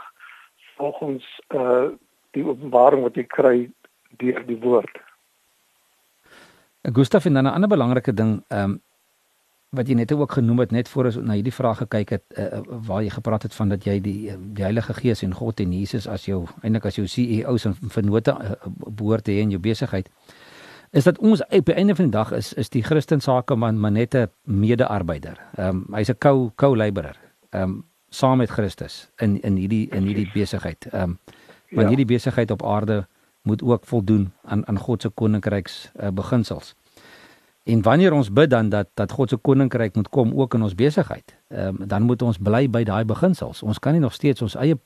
volgens 0.75 1.23
uh, 1.55 1.95
die 2.35 2.43
openbaring 2.43 3.07
wat 3.07 3.15
jy 3.15 3.23
kry 3.37 3.55
deur 4.19 4.43
die 4.43 4.59
woord. 4.59 4.99
Gustaf 6.91 7.25
en 7.25 7.39
dan 7.39 7.47
'n 7.47 7.55
ander 7.55 7.71
belangrike 7.71 8.13
ding, 8.13 8.43
ehm 8.51 8.75
um, 8.75 8.81
wat 9.75 9.87
jy 9.87 9.95
net 9.95 10.11
ook 10.11 10.31
genoem 10.31 10.59
het 10.59 10.71
net 10.71 10.89
voor 10.89 11.05
ons 11.05 11.19
na 11.21 11.33
hierdie 11.33 11.53
vraag 11.53 11.77
gekyk 11.83 12.09
het 12.09 12.23
uh, 12.37 12.61
waar 12.87 13.03
jy 13.03 13.09
gepraat 13.09 13.43
het 13.43 13.53
van 13.53 13.69
dat 13.69 13.85
jy 13.85 13.99
die 13.99 14.31
die 14.37 14.63
Heilige 14.63 14.93
Gees 14.93 15.23
en 15.23 15.33
God 15.33 15.59
en 15.59 15.73
Jesus 15.73 16.07
as 16.07 16.25
jou 16.25 16.45
eintlik 16.61 16.85
as 16.85 16.95
jou 16.95 17.07
CEOs 17.07 17.65
en 17.65 17.75
vennote 17.75 18.31
uh, 18.31 18.55
behoort 18.87 19.23
te 19.23 19.31
hê 19.31 19.45
in 19.45 19.55
jou 19.55 19.61
besigheid 19.61 20.09
is 20.95 21.03
dat 21.03 21.19
ons 21.19 21.43
op 21.43 21.65
die 21.65 21.75
einde 21.75 21.95
van 21.95 22.07
die 22.07 22.15
dag 22.15 22.31
is 22.31 22.53
is 22.53 22.69
die 22.69 22.83
Christen 22.83 23.21
sakeman 23.21 23.79
maar 23.79 23.91
net 23.91 24.15
'n 24.15 24.29
mede-arbeider. 24.43 25.37
Ehm 25.57 25.67
um, 25.69 25.95
hy's 25.95 26.09
'n 26.09 26.17
co 26.17 26.51
co-laborer. 26.55 27.17
Ehm 27.49 27.63
um, 27.63 27.83
saam 28.09 28.37
met 28.37 28.49
Christus 28.49 29.09
in 29.17 29.41
in 29.41 29.55
hierdie 29.55 29.89
in 29.89 30.03
hierdie 30.03 30.31
besigheid. 30.33 30.87
Ehm 30.91 31.01
um, 31.01 31.19
want 31.69 31.81
ja. 31.81 31.87
hierdie 31.87 32.15
besigheid 32.15 32.51
op 32.51 32.63
aarde 32.63 33.07
moet 33.41 33.63
ook 33.63 33.85
voldoen 33.85 34.31
aan 34.41 34.67
aan 34.67 34.77
God 34.77 35.01
se 35.01 35.09
koninkryks 35.09 35.91
uh, 35.99 36.09
beginsels. 36.09 36.75
En 37.65 37.81
wanneer 37.81 38.13
ons 38.13 38.33
bid 38.33 38.49
dan 38.49 38.69
dat 38.69 38.87
dat 38.93 39.11
God 39.11 39.29
se 39.29 39.37
koninkryk 39.37 39.95
moet 39.95 40.09
kom 40.09 40.33
ook 40.39 40.53
in 40.53 40.61
ons 40.61 40.75
besigheid, 40.75 41.37
um, 41.49 41.77
dan 41.87 42.01
moet 42.01 42.21
ons 42.21 42.37
bly 42.37 42.69
by 42.69 42.83
daai 42.83 43.05
beginsels. 43.05 43.63
Ons 43.63 43.79
kan 43.79 43.91
nie 43.91 44.01
nog 44.01 44.13
steeds 44.13 44.41
ons 44.41 44.55
eie 44.55 44.77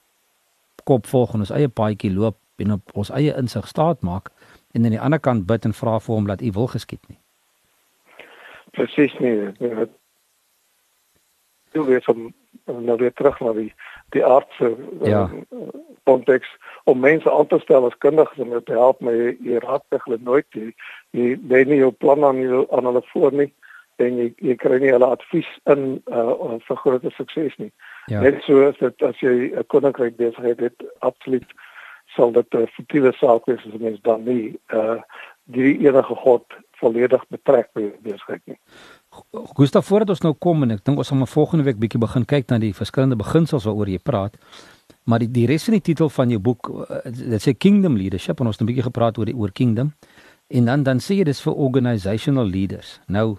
kop 0.87 1.07
volg 1.07 1.33
en 1.33 1.43
ons 1.43 1.51
eie 1.51 1.67
paadjie 1.67 2.13
loop 2.13 2.37
en 2.63 2.71
op 2.77 2.93
ons 2.93 3.11
eie 3.11 3.35
insig 3.35 3.67
staat 3.67 4.01
maak 4.01 4.31
en 4.71 4.83
aan 4.83 4.95
die 4.95 5.01
ander 5.01 5.19
kant 5.19 5.47
bid 5.47 5.65
en 5.67 5.75
vra 5.75 5.97
vir 5.99 6.15
hom 6.15 6.27
dat 6.29 6.41
U 6.41 6.51
wil 6.55 6.71
geskied 6.71 7.03
nie. 7.09 7.19
Presies 8.71 9.15
nie. 9.19 9.35
Jy 11.75 11.83
weet 11.85 12.07
van 12.07 12.33
nou 12.65 12.97
weer 12.97 13.13
terug 13.13 13.39
na 13.39 13.53
die 13.53 13.73
die 14.15 14.25
aardse 14.25 14.71
ja. 15.05 15.29
konteks 16.03 16.47
om 16.89 16.99
mense 16.99 17.31
aan 17.31 17.47
te 17.47 17.59
stel 17.63 17.85
as 17.87 17.97
kundiges 18.03 18.41
om 18.43 18.55
te 18.65 18.77
help 18.77 19.01
my 19.05 19.13
jy 19.45 19.61
raak 19.63 19.85
hulle 20.05 20.19
nooit 20.25 20.47
die 20.57 20.73
jy 21.17 21.35
lê 21.51 21.63
nie 21.65 21.79
jou 21.81 21.91
plan 21.91 22.23
aan 22.25 22.41
jou, 22.43 22.65
aan 22.75 22.89
hulle 22.89 23.03
voor 23.13 23.33
nie 23.41 23.49
en 24.03 24.19
jy 24.19 24.27
jy 24.49 24.55
kry 24.59 24.79
nie 24.81 24.93
hulle 24.95 25.09
advies 25.15 25.49
in 25.73 25.87
uh, 26.11 26.57
vir 26.67 26.79
groter 26.83 27.15
sukses 27.15 27.55
nie. 27.59 27.71
Ja. 28.11 28.21
Net 28.23 28.39
so 28.45 28.63
as 28.67 28.77
dit 28.79 29.03
as 29.05 29.19
jy 29.23 29.51
'n 29.51 29.65
koninkryk 29.73 30.15
besigheid 30.17 30.59
het, 30.59 30.85
absoluut 30.99 31.49
sal 32.15 32.31
dit 32.31 32.55
'n 32.55 32.67
futiele 32.75 33.13
saak 33.13 33.45
wees 33.45 33.65
as 33.65 33.79
mens 33.79 34.01
dan 34.01 34.23
nie 34.23 34.59
uh 34.73 34.99
die 35.49 35.79
enige 35.81 36.15
God 36.15 36.45
volledig 36.79 37.23
betrek 37.29 37.69
by 37.73 37.91
besigheid 38.05 38.41
nie. 38.45 38.59
Gustav 39.57 39.85
voordat 39.85 40.09
ons 40.09 40.21
nou 40.21 40.33
kom 40.33 40.63
en 40.63 40.71
ek 40.71 40.83
dink 40.85 40.97
ons 40.97 41.09
gaan 41.11 41.17
maar 41.17 41.31
volgende 41.31 41.63
week 41.63 41.79
bietjie 41.79 42.01
begin 42.01 42.25
kyk 42.25 42.49
na 42.49 42.59
die 42.61 42.73
verskillende 42.73 43.17
beginsels 43.19 43.67
waaroor 43.67 43.89
jy 43.89 43.99
praat. 43.99 44.37
Maar 45.09 45.19
die 45.19 45.31
die 45.31 45.45
res 45.49 45.65
van 45.67 45.77
die 45.77 45.85
titel 45.91 46.09
van 46.09 46.29
jou 46.29 46.39
boek 46.39 46.69
uh, 46.69 47.01
dit 47.05 47.41
sê 47.41 47.55
Kingdom 47.57 47.97
Leadership 47.97 48.39
en 48.39 48.47
ons 48.47 48.57
het 48.57 48.63
'n 48.63 48.69
bietjie 48.71 48.87
gepraat 48.89 49.17
oor 49.17 49.25
die 49.25 49.35
oor 49.35 49.51
kingdom. 49.51 49.93
En 50.47 50.65
dan 50.65 50.83
dan 50.83 50.99
sê 50.99 51.19
jy 51.19 51.23
dis 51.23 51.41
vir 51.41 51.53
organisational 51.53 52.45
leaders. 52.45 52.99
Nou 53.07 53.37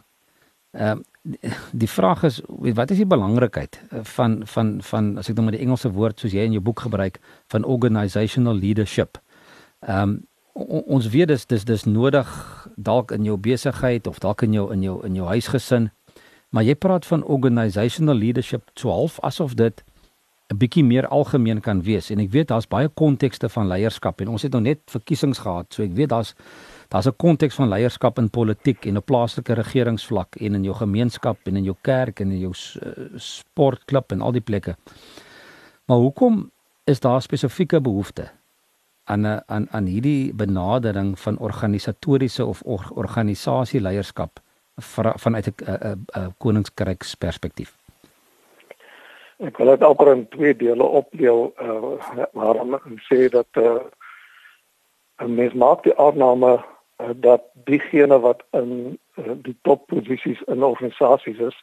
ehm 0.73 0.99
um, 0.99 1.05
die 1.73 1.89
vraag 1.89 2.23
is 2.25 2.41
wat 2.49 2.91
is 2.91 2.97
die 2.97 3.07
belangrikheid 3.07 3.81
van 3.91 4.41
van 4.47 4.83
van 4.83 5.19
as 5.19 5.29
ek 5.29 5.37
nou 5.37 5.45
maar 5.45 5.57
die 5.57 5.65
Engelse 5.67 5.91
woord 5.93 6.21
soos 6.21 6.33
jy 6.33 6.47
in 6.47 6.53
jou 6.53 6.63
boek 6.63 6.81
gebruik 6.81 7.21
van 7.53 7.65
organisational 7.65 8.55
leadership. 8.55 9.19
Ehm 9.81 10.03
um, 10.03 10.19
ons 10.69 11.09
weet 11.09 11.29
dis 11.29 11.47
dis 11.47 11.65
dis 11.65 11.85
nodig 11.85 12.29
dalk 12.77 13.13
in 13.13 13.25
jou 13.25 13.37
besigheid 13.37 14.07
of 14.07 14.19
dalk 14.19 14.43
in 14.43 14.53
jou 14.53 14.73
in 14.73 14.83
jou 14.83 15.01
in 15.07 15.15
jou 15.15 15.27
huisgesin. 15.27 15.91
Maar 16.51 16.67
jy 16.67 16.75
praat 16.75 17.07
van 17.07 17.23
organisational 17.25 18.15
leadership 18.15 18.71
12 18.75 19.21
asof 19.23 19.55
dit 19.55 19.85
'n 20.51 20.57
bietjie 20.59 20.85
meer 20.85 21.07
algemeen 21.07 21.61
kan 21.61 21.83
wees 21.83 22.11
en 22.11 22.19
ek 22.19 22.31
weet 22.31 22.49
daar's 22.49 22.67
baie 22.67 22.89
kontekste 22.89 23.49
van 23.49 23.69
leierskap 23.69 24.21
en 24.21 24.29
ons 24.29 24.43
het 24.43 24.53
nou 24.53 24.63
net 24.63 24.81
verkiesings 24.91 25.39
gehad 25.39 25.73
so 25.73 25.83
ek 25.83 25.93
weet 25.95 26.09
daar's 26.09 26.35
daar's 26.89 27.07
'n 27.07 27.17
konteks 27.17 27.55
van 27.55 27.69
leierskap 27.69 28.19
in 28.19 28.31
politiek 28.31 28.87
en 28.87 28.97
op 28.97 29.07
plaaslike 29.07 29.55
regeringsvlak 29.55 30.37
en 30.37 30.55
in 30.55 30.65
jou 30.65 30.75
gemeenskap 30.75 31.39
en 31.47 31.57
in 31.57 31.65
jou 31.65 31.77
kerk 31.83 32.21
en 32.21 32.33
in 32.33 32.41
jou 32.41 32.53
uh, 32.53 32.91
sportklub 33.17 34.13
en 34.13 34.21
al 34.21 34.33
die 34.33 34.41
plekke. 34.41 34.77
Maar 35.87 35.99
hoekom 35.99 36.51
is 36.85 37.01
daar 37.01 37.23
spesifieke 37.23 37.81
behoeftes 37.81 38.40
aan 39.11 39.27
'n 39.27 39.43
aan 39.47 39.67
aan 39.71 39.87
hierdie 39.87 40.35
benadering 40.35 41.19
van 41.19 41.39
organisatoriese 41.39 42.45
of 42.45 42.63
or, 42.63 42.85
organisasie 42.95 43.81
leierskap 43.81 44.41
vanuit 45.17 45.47
'n 45.47 45.55
'n 46.17 46.35
koningskryks 46.39 47.15
perspektief? 47.15 47.77
Ek 49.41 49.57
wil 49.57 49.67
dit 49.73 49.83
amper 49.83 50.13
in 50.13 50.29
twee 50.29 50.57
dele 50.57 50.85
opdeel 50.85 51.55
uh, 51.63 52.27
waarom 52.33 52.75
ek 52.75 52.85
sê 53.09 53.29
dat 53.29 53.49
uh, 53.57 53.81
'n 55.25 55.35
mens 55.35 55.53
maak 55.53 55.83
die 55.83 55.97
aanname 55.97 56.53
uh, 57.01 57.11
dat 57.15 57.43
diegene 57.65 58.21
wat 58.21 58.43
in 58.51 58.99
uh, 59.17 59.33
die 59.43 59.57
topposisies 59.63 60.43
in 60.47 60.63
organisasies 60.63 61.39
is 61.39 61.57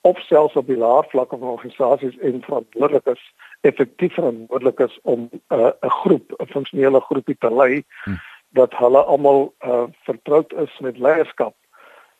of 0.00 0.18
selfs 0.18 0.56
op 0.56 0.66
die 0.66 0.76
laer 0.76 1.04
vlakke 1.08 1.38
van 1.38 1.48
organisasies 1.48 2.18
en 2.18 2.42
verantwoordelik 2.42 3.06
is 3.06 3.22
effektief 3.60 4.14
verantwoordelik 4.14 4.78
is 4.78 4.98
om 5.02 5.28
uh, 5.32 5.58
'n 5.58 5.72
uh, 5.84 5.90
groep 6.02 6.34
'n 6.38 6.46
funksionele 6.46 7.00
groepie 7.00 7.36
te 7.38 7.54
lei 7.54 7.84
hm. 8.04 8.16
dat 8.48 8.76
hulle 8.76 9.02
almal 9.02 9.54
uh, 9.64 9.84
vertroud 10.04 10.52
is 10.52 10.78
met 10.78 10.98
leierskap 10.98 11.54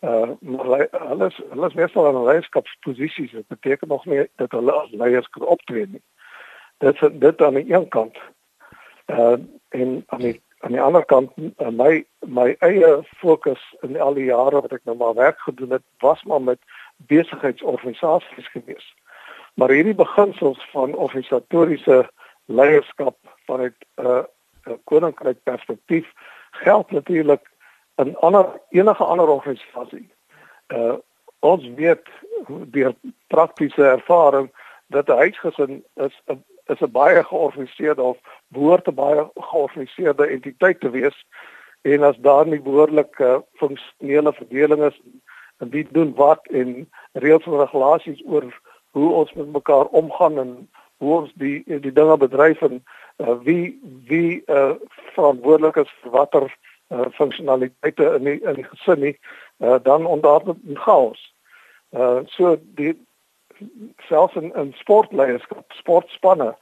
Uh 0.01 0.31
maar 0.41 0.89
hulle 0.91 1.27
is 1.27 1.41
hulle 1.51 1.67
is 1.67 1.75
meestal 1.75 2.07
in 2.09 2.25
leierskapsposisies. 2.25 3.31
Dit 3.31 3.47
beteken 3.47 3.89
nog 3.89 4.05
nie 4.05 4.29
dat 4.37 4.51
hulle 4.51 4.73
as 4.73 4.91
leiers 4.91 5.29
kan 5.29 5.43
optree 5.43 5.87
nie. 5.87 6.03
Dit 6.79 7.03
is 7.03 7.11
dit 7.13 7.43
aan 7.43 7.55
die 7.55 7.73
een 7.75 7.89
kant. 7.89 8.17
Uh 9.07 9.37
en 9.69 10.05
aan 10.07 10.21
die 10.21 10.41
aan 10.59 10.73
die 10.73 10.81
ander 10.81 11.05
kant 11.05 11.33
uh, 11.37 11.69
my 11.69 12.05
my 12.27 12.57
eie 12.59 13.03
fokus 13.17 13.77
in 13.81 14.01
al 14.01 14.15
die 14.15 14.25
jare 14.25 14.61
wat 14.61 14.73
ek 14.73 14.85
nou 14.89 14.97
maar 14.97 15.15
werk 15.15 15.41
gedoen 15.41 15.77
het, 15.77 15.85
was 15.99 16.23
maar 16.23 16.43
met 16.43 16.59
besigheidsorganisasies 17.07 18.49
gewees. 18.49 18.95
Maar 19.55 19.71
hierdie 19.71 19.95
beginsels 19.95 20.71
van 20.71 20.95
organisatoriese 20.95 22.11
leierskap 22.45 23.17
vanuit 23.47 23.77
'n 23.97 24.07
uh, 24.07 24.23
koninkryk 24.85 25.43
perspektief 25.43 26.13
geld 26.51 26.91
natuurlik 26.91 27.51
in 27.97 28.17
ander 28.17 28.61
enige 28.69 29.05
ander 29.05 29.29
organisasie. 29.29 30.13
Uh 30.69 30.95
ons 31.41 31.69
weet 31.75 32.09
deur 32.69 32.95
praktiese 33.27 33.85
ervaring 33.85 34.51
dat 34.87 35.09
'n 35.09 35.17
huisgesin 35.17 35.85
is 35.95 36.23
'n 36.27 36.45
is 36.67 36.81
'n 36.81 36.91
baie 36.91 37.25
georganiseerde 37.25 38.03
of 38.03 38.19
behoort 38.49 38.87
'n 38.89 38.95
baie 38.95 39.31
georganiseerde 39.35 40.27
entiteit 40.27 40.81
te 40.81 40.91
wees 40.91 41.25
en 41.83 42.03
as 42.03 42.17
daar 42.17 42.47
nie 42.47 42.61
behoorlike 42.61 43.25
uh, 43.25 43.39
funksionele 43.53 44.33
verdeling 44.33 44.83
is 44.83 45.01
en 45.05 45.23
wie 45.69 45.87
doen 45.93 46.15
wat 46.15 46.47
en 46.47 46.89
reëls 47.13 47.47
en 47.47 47.59
regulasies 47.59 48.23
oor 48.25 48.47
hoe 48.91 49.13
ons 49.13 49.33
met 49.33 49.53
mekaar 49.53 49.85
omgaan 49.85 50.39
en 50.39 50.69
hoe 50.97 51.15
ons 51.21 51.33
die 51.35 51.63
die 51.67 51.93
dinge 51.93 52.17
bedryf 52.17 52.61
en 52.61 52.85
uh, 53.17 53.37
wie 53.45 53.81
wie 54.07 54.43
uh, 54.47 54.73
verantwoordelik 55.15 55.77
is 55.77 55.93
vir 56.03 56.11
watter 56.11 56.47
uh, 56.89 57.07
funksionaliteite 57.13 58.15
in 58.17 58.25
die, 58.25 58.41
in 58.41 58.55
die 58.55 58.67
gesin 58.73 59.01
nie 59.01 59.15
uh, 59.59 59.77
dan 59.83 60.07
ontaar 60.07 60.45
dit 60.45 60.81
chaos. 60.85 61.21
Uh 61.91 62.21
so 62.27 62.57
die 62.79 62.95
selfs 64.09 64.35
in, 64.35 64.53
in 64.55 64.75
sportleierskap, 64.79 65.73
sportspanne 65.73 66.55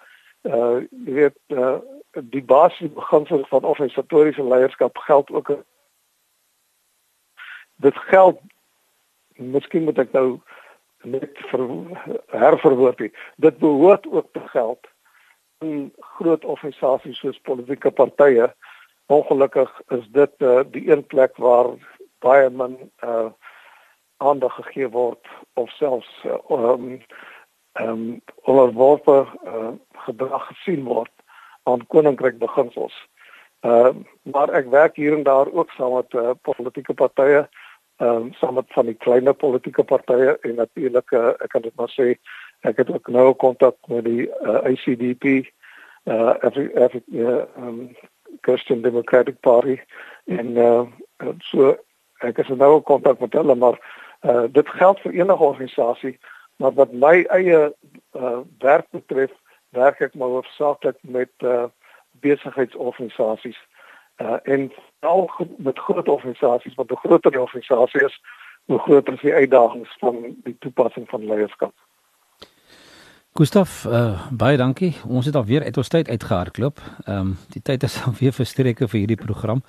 uh 0.42 0.76
weet 1.04 1.36
uh, 1.46 1.78
die 2.12 2.42
basiese 2.42 2.94
beginsels 2.94 3.48
van 3.48 3.62
organisatoriese 3.64 4.44
leierskap 4.44 4.98
geld 4.98 5.30
ook 5.30 5.52
dit 7.76 7.96
geld 7.96 8.40
miskien 9.38 9.84
moet 9.86 9.98
ek 9.98 10.12
nou 10.12 10.40
net 11.06 11.38
herverwoord 12.34 13.04
dit 13.36 13.58
behoort 13.58 14.06
ook 14.06 14.32
te 14.32 14.42
geld 14.52 14.90
in 15.64 15.92
groot 16.18 16.44
organisasies 16.44 17.18
soos 17.18 17.38
politieke 17.46 17.90
partye 17.90 18.50
ongelukkig 19.06 19.70
is 19.88 20.06
dit 20.12 20.32
uh, 20.38 20.60
die 20.70 20.90
een 20.90 21.06
plek 21.06 21.36
waar 21.36 21.74
baie 22.18 22.50
min 22.50 22.78
uh 23.04 23.30
aandag 24.18 24.54
gegee 24.54 24.88
word 24.90 25.28
of 25.54 25.70
selfs 25.70 26.10
uh, 26.26 26.38
um 26.50 26.98
um 27.80 28.20
onderworpe 28.50 29.26
uh, 29.46 29.70
gedrag 30.06 30.46
gesien 30.46 30.82
word 30.84 31.12
aan 31.62 31.86
koninkryk 31.86 32.38
beginsels. 32.38 32.96
Uh 33.62 33.94
maar 34.22 34.50
ek 34.50 34.70
werk 34.74 34.96
hier 34.96 35.14
en 35.14 35.22
daar 35.22 35.52
ook 35.52 35.70
saam 35.70 35.94
met 35.94 36.12
uh, 36.18 36.34
politieke 36.42 36.94
partye 36.94 37.46
um 37.98 38.32
saam 38.32 38.54
met 38.54 38.72
van 38.72 38.86
die 38.86 38.94
kleiner 38.94 39.34
politieke 39.34 39.84
partye 39.84 40.38
en 40.46 40.54
natuurlik 40.54 41.10
uh, 41.10 41.32
ek 41.42 41.50
kan 41.54 41.62
dit 41.62 41.74
maar 41.76 41.90
sê 41.90 42.14
ek 42.66 42.76
het 42.82 42.90
ook 42.94 43.08
nou 43.08 43.32
kontak 43.34 43.76
met 43.86 44.04
die 44.04 44.28
uh, 44.46 44.62
ICDP 44.70 45.48
uh 46.06 46.34
every 46.46 46.70
every 46.74 47.02
uh, 47.12 47.44
um 47.56 47.96
Christian 48.40 48.82
Democratic 48.82 49.40
Party 49.40 49.78
en 50.24 50.56
uh 50.56 50.86
so 51.50 51.74
ek 52.22 52.38
is 52.38 52.48
nou 52.48 52.76
in 52.76 52.82
kontak 52.82 53.20
met 53.20 53.34
hulle 53.34 53.54
maar 53.54 53.78
uh 54.22 54.46
dit 54.52 54.68
geld 54.68 55.00
vir 55.00 55.18
enige 55.18 55.50
organisasie 55.50 56.18
maar 56.56 56.74
wat 56.78 56.92
my 56.92 57.24
eie 57.34 57.72
uh 58.14 58.38
werk 58.58 58.86
betref 58.90 59.34
werk 59.74 60.00
ek 60.00 60.14
maar 60.14 60.38
hoofsaaklik 60.38 60.98
met 61.02 61.30
uh 61.42 61.66
besigheidsorganisasies 62.22 63.58
uh 64.22 64.38
en 64.42 64.70
al 65.00 65.30
met 65.56 65.78
groot 65.78 66.08
organisasies 66.08 66.74
wat 66.74 66.90
'n 66.90 67.02
groter 67.04 67.40
organisasie 67.40 68.04
is 68.04 68.20
hoe 68.64 68.78
groter 68.78 69.14
is 69.14 69.20
die 69.20 69.34
uitdagings 69.34 69.96
van 69.98 70.36
die 70.44 70.56
toepassing 70.58 71.08
van 71.08 71.24
leierskap 71.24 71.74
Gustaf, 73.38 73.84
uh, 73.84 74.26
baie 74.34 74.56
dankie. 74.56 74.96
Ons 75.06 75.26
het 75.26 75.36
alweer 75.38 75.62
uit 75.62 75.76
ons 75.76 75.88
tyd 75.88 76.08
uitgehardloop. 76.08 76.80
Ehm 77.04 77.18
um, 77.18 77.36
die 77.54 77.62
tyd 77.62 77.82
is 77.86 78.00
alweer 78.08 78.32
verstreke 78.32 78.88
vir 78.88 78.98
hierdie 78.98 79.20
program. 79.20 79.62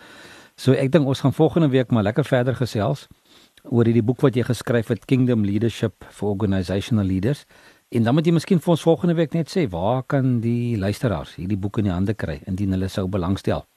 So 0.57 0.73
ek 0.73 0.89
dink 0.91 1.05
ons 1.07 1.21
gaan 1.21 1.35
volgende 1.37 1.69
week 1.69 1.91
maar 1.91 2.03
lekker 2.03 2.25
verder 2.25 2.55
gesels 2.55 3.05
oor 3.63 3.85
hierdie 3.85 4.03
boek 4.03 4.23
wat 4.25 4.35
jy 4.35 4.43
geskryf 4.47 4.89
het 4.89 5.05
Kingdom 5.05 5.45
Leadership 5.45 6.07
for 6.09 6.33
Organizational 6.33 7.05
Leaders. 7.05 7.45
En 7.93 8.03
dan 8.03 8.17
moet 8.17 8.25
jy 8.25 8.33
miskien 8.33 8.59
vir 8.59 8.73
ons 8.73 8.87
volgende 8.87 9.15
week 9.19 9.37
net 9.37 9.53
sê 9.53 9.67
waar 9.69 10.01
kan 10.01 10.39
die 10.41 10.77
luisteraars 10.77 11.35
hierdie 11.37 11.57
boek 11.57 11.77
in 11.77 11.91
die 11.91 11.93
hande 11.93 12.13
kry 12.17 12.39
indien 12.49 12.73
hulle 12.73 12.89
sou 12.89 13.05
belangstel. 13.07 13.67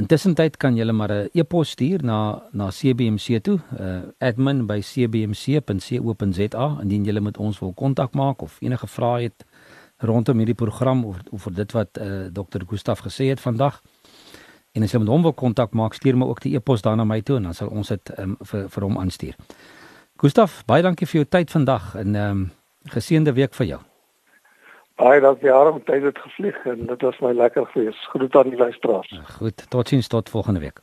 Intussen 0.00 0.32
tyd 0.34 0.56
kan 0.56 0.76
jy 0.76 0.92
maar 0.92 1.12
'n 1.12 1.28
e-pos 1.32 1.70
stuur 1.70 2.04
na 2.04 2.42
na 2.52 2.70
CBMC 2.70 3.42
toe, 3.42 3.58
uh, 3.80 4.00
admin@cbmc.co.za 4.18 6.78
indien 6.82 7.04
jy 7.04 7.20
met 7.20 7.38
ons 7.38 7.58
wil 7.58 7.72
kontak 7.72 8.14
maak 8.14 8.42
of 8.42 8.56
enige 8.60 8.86
vrae 8.86 9.22
het 9.22 9.44
rondom 9.98 10.36
hierdie 10.36 10.54
program 10.54 11.04
of 11.04 11.16
of 11.30 11.42
vir 11.42 11.54
dit 11.54 11.72
wat 11.72 11.98
uh, 12.00 12.26
Dr. 12.32 12.62
Gustaf 12.66 13.00
gesê 13.00 13.24
het 13.28 13.40
vandag. 13.40 13.82
En 14.72 14.82
as 14.82 14.92
jy 14.92 14.98
met 14.98 15.08
hom 15.08 15.22
wil 15.22 15.32
kontak 15.32 15.72
maak, 15.72 15.94
stuur 15.94 16.16
my 16.16 16.26
ook 16.26 16.40
die 16.40 16.56
e-pos 16.56 16.82
dan 16.82 16.96
na 16.96 17.04
my 17.04 17.20
toe 17.20 17.36
en 17.36 17.42
dan 17.42 17.54
sal 17.54 17.68
ons 17.68 17.88
dit 17.88 18.18
um, 18.18 18.36
vir 18.40 18.68
vir 18.68 18.82
hom 18.82 18.98
aanstuur. 18.98 19.36
Gustaf, 20.16 20.62
baie 20.66 20.82
dankie 20.82 21.06
vir 21.06 21.20
jou 21.20 21.28
tyd 21.28 21.50
vandag 21.50 21.94
en 21.94 22.14
ehm 22.14 22.30
um, 22.30 22.50
geseënde 22.82 23.32
week 23.32 23.54
vir 23.54 23.66
jou. 23.66 23.91
Baie 25.00 25.20
dankie 25.20 25.52
Aram, 25.52 25.84
tyd 25.84 26.02
het 26.02 26.18
gevlieg 26.18 26.64
en 26.64 26.86
dit 26.86 27.00
was 27.00 27.18
my 27.18 27.32
lekker 27.32 27.66
gewees. 27.66 28.08
Groet 28.12 28.34
aan 28.36 28.48
die 28.48 28.58
luisteraars. 28.58 29.20
Goed, 29.38 29.70
totsiens 29.70 30.08
tot 30.08 30.28
volgende 30.28 30.60
week. 30.60 30.80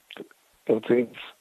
Totsiens. 0.63 1.36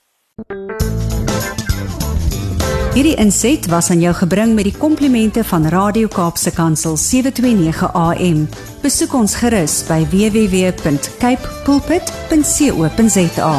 Hierdie 2.95 3.17
inset 3.21 3.67
was 3.71 3.91
aan 3.91 4.01
jou 4.01 4.15
gebring 4.15 4.55
met 4.59 4.65
die 4.67 4.77
komplimente 4.77 5.45
van 5.45 5.67
Radio 5.71 6.09
Kaapse 6.09 6.51
Kansel 6.51 6.97
729 6.97 7.93
AM. 7.93 8.49
Besoek 8.83 9.15
ons 9.15 9.37
gerus 9.39 9.87
by 9.87 10.03
www.cape 10.11 11.63
pulpit.co.za. 11.69 13.53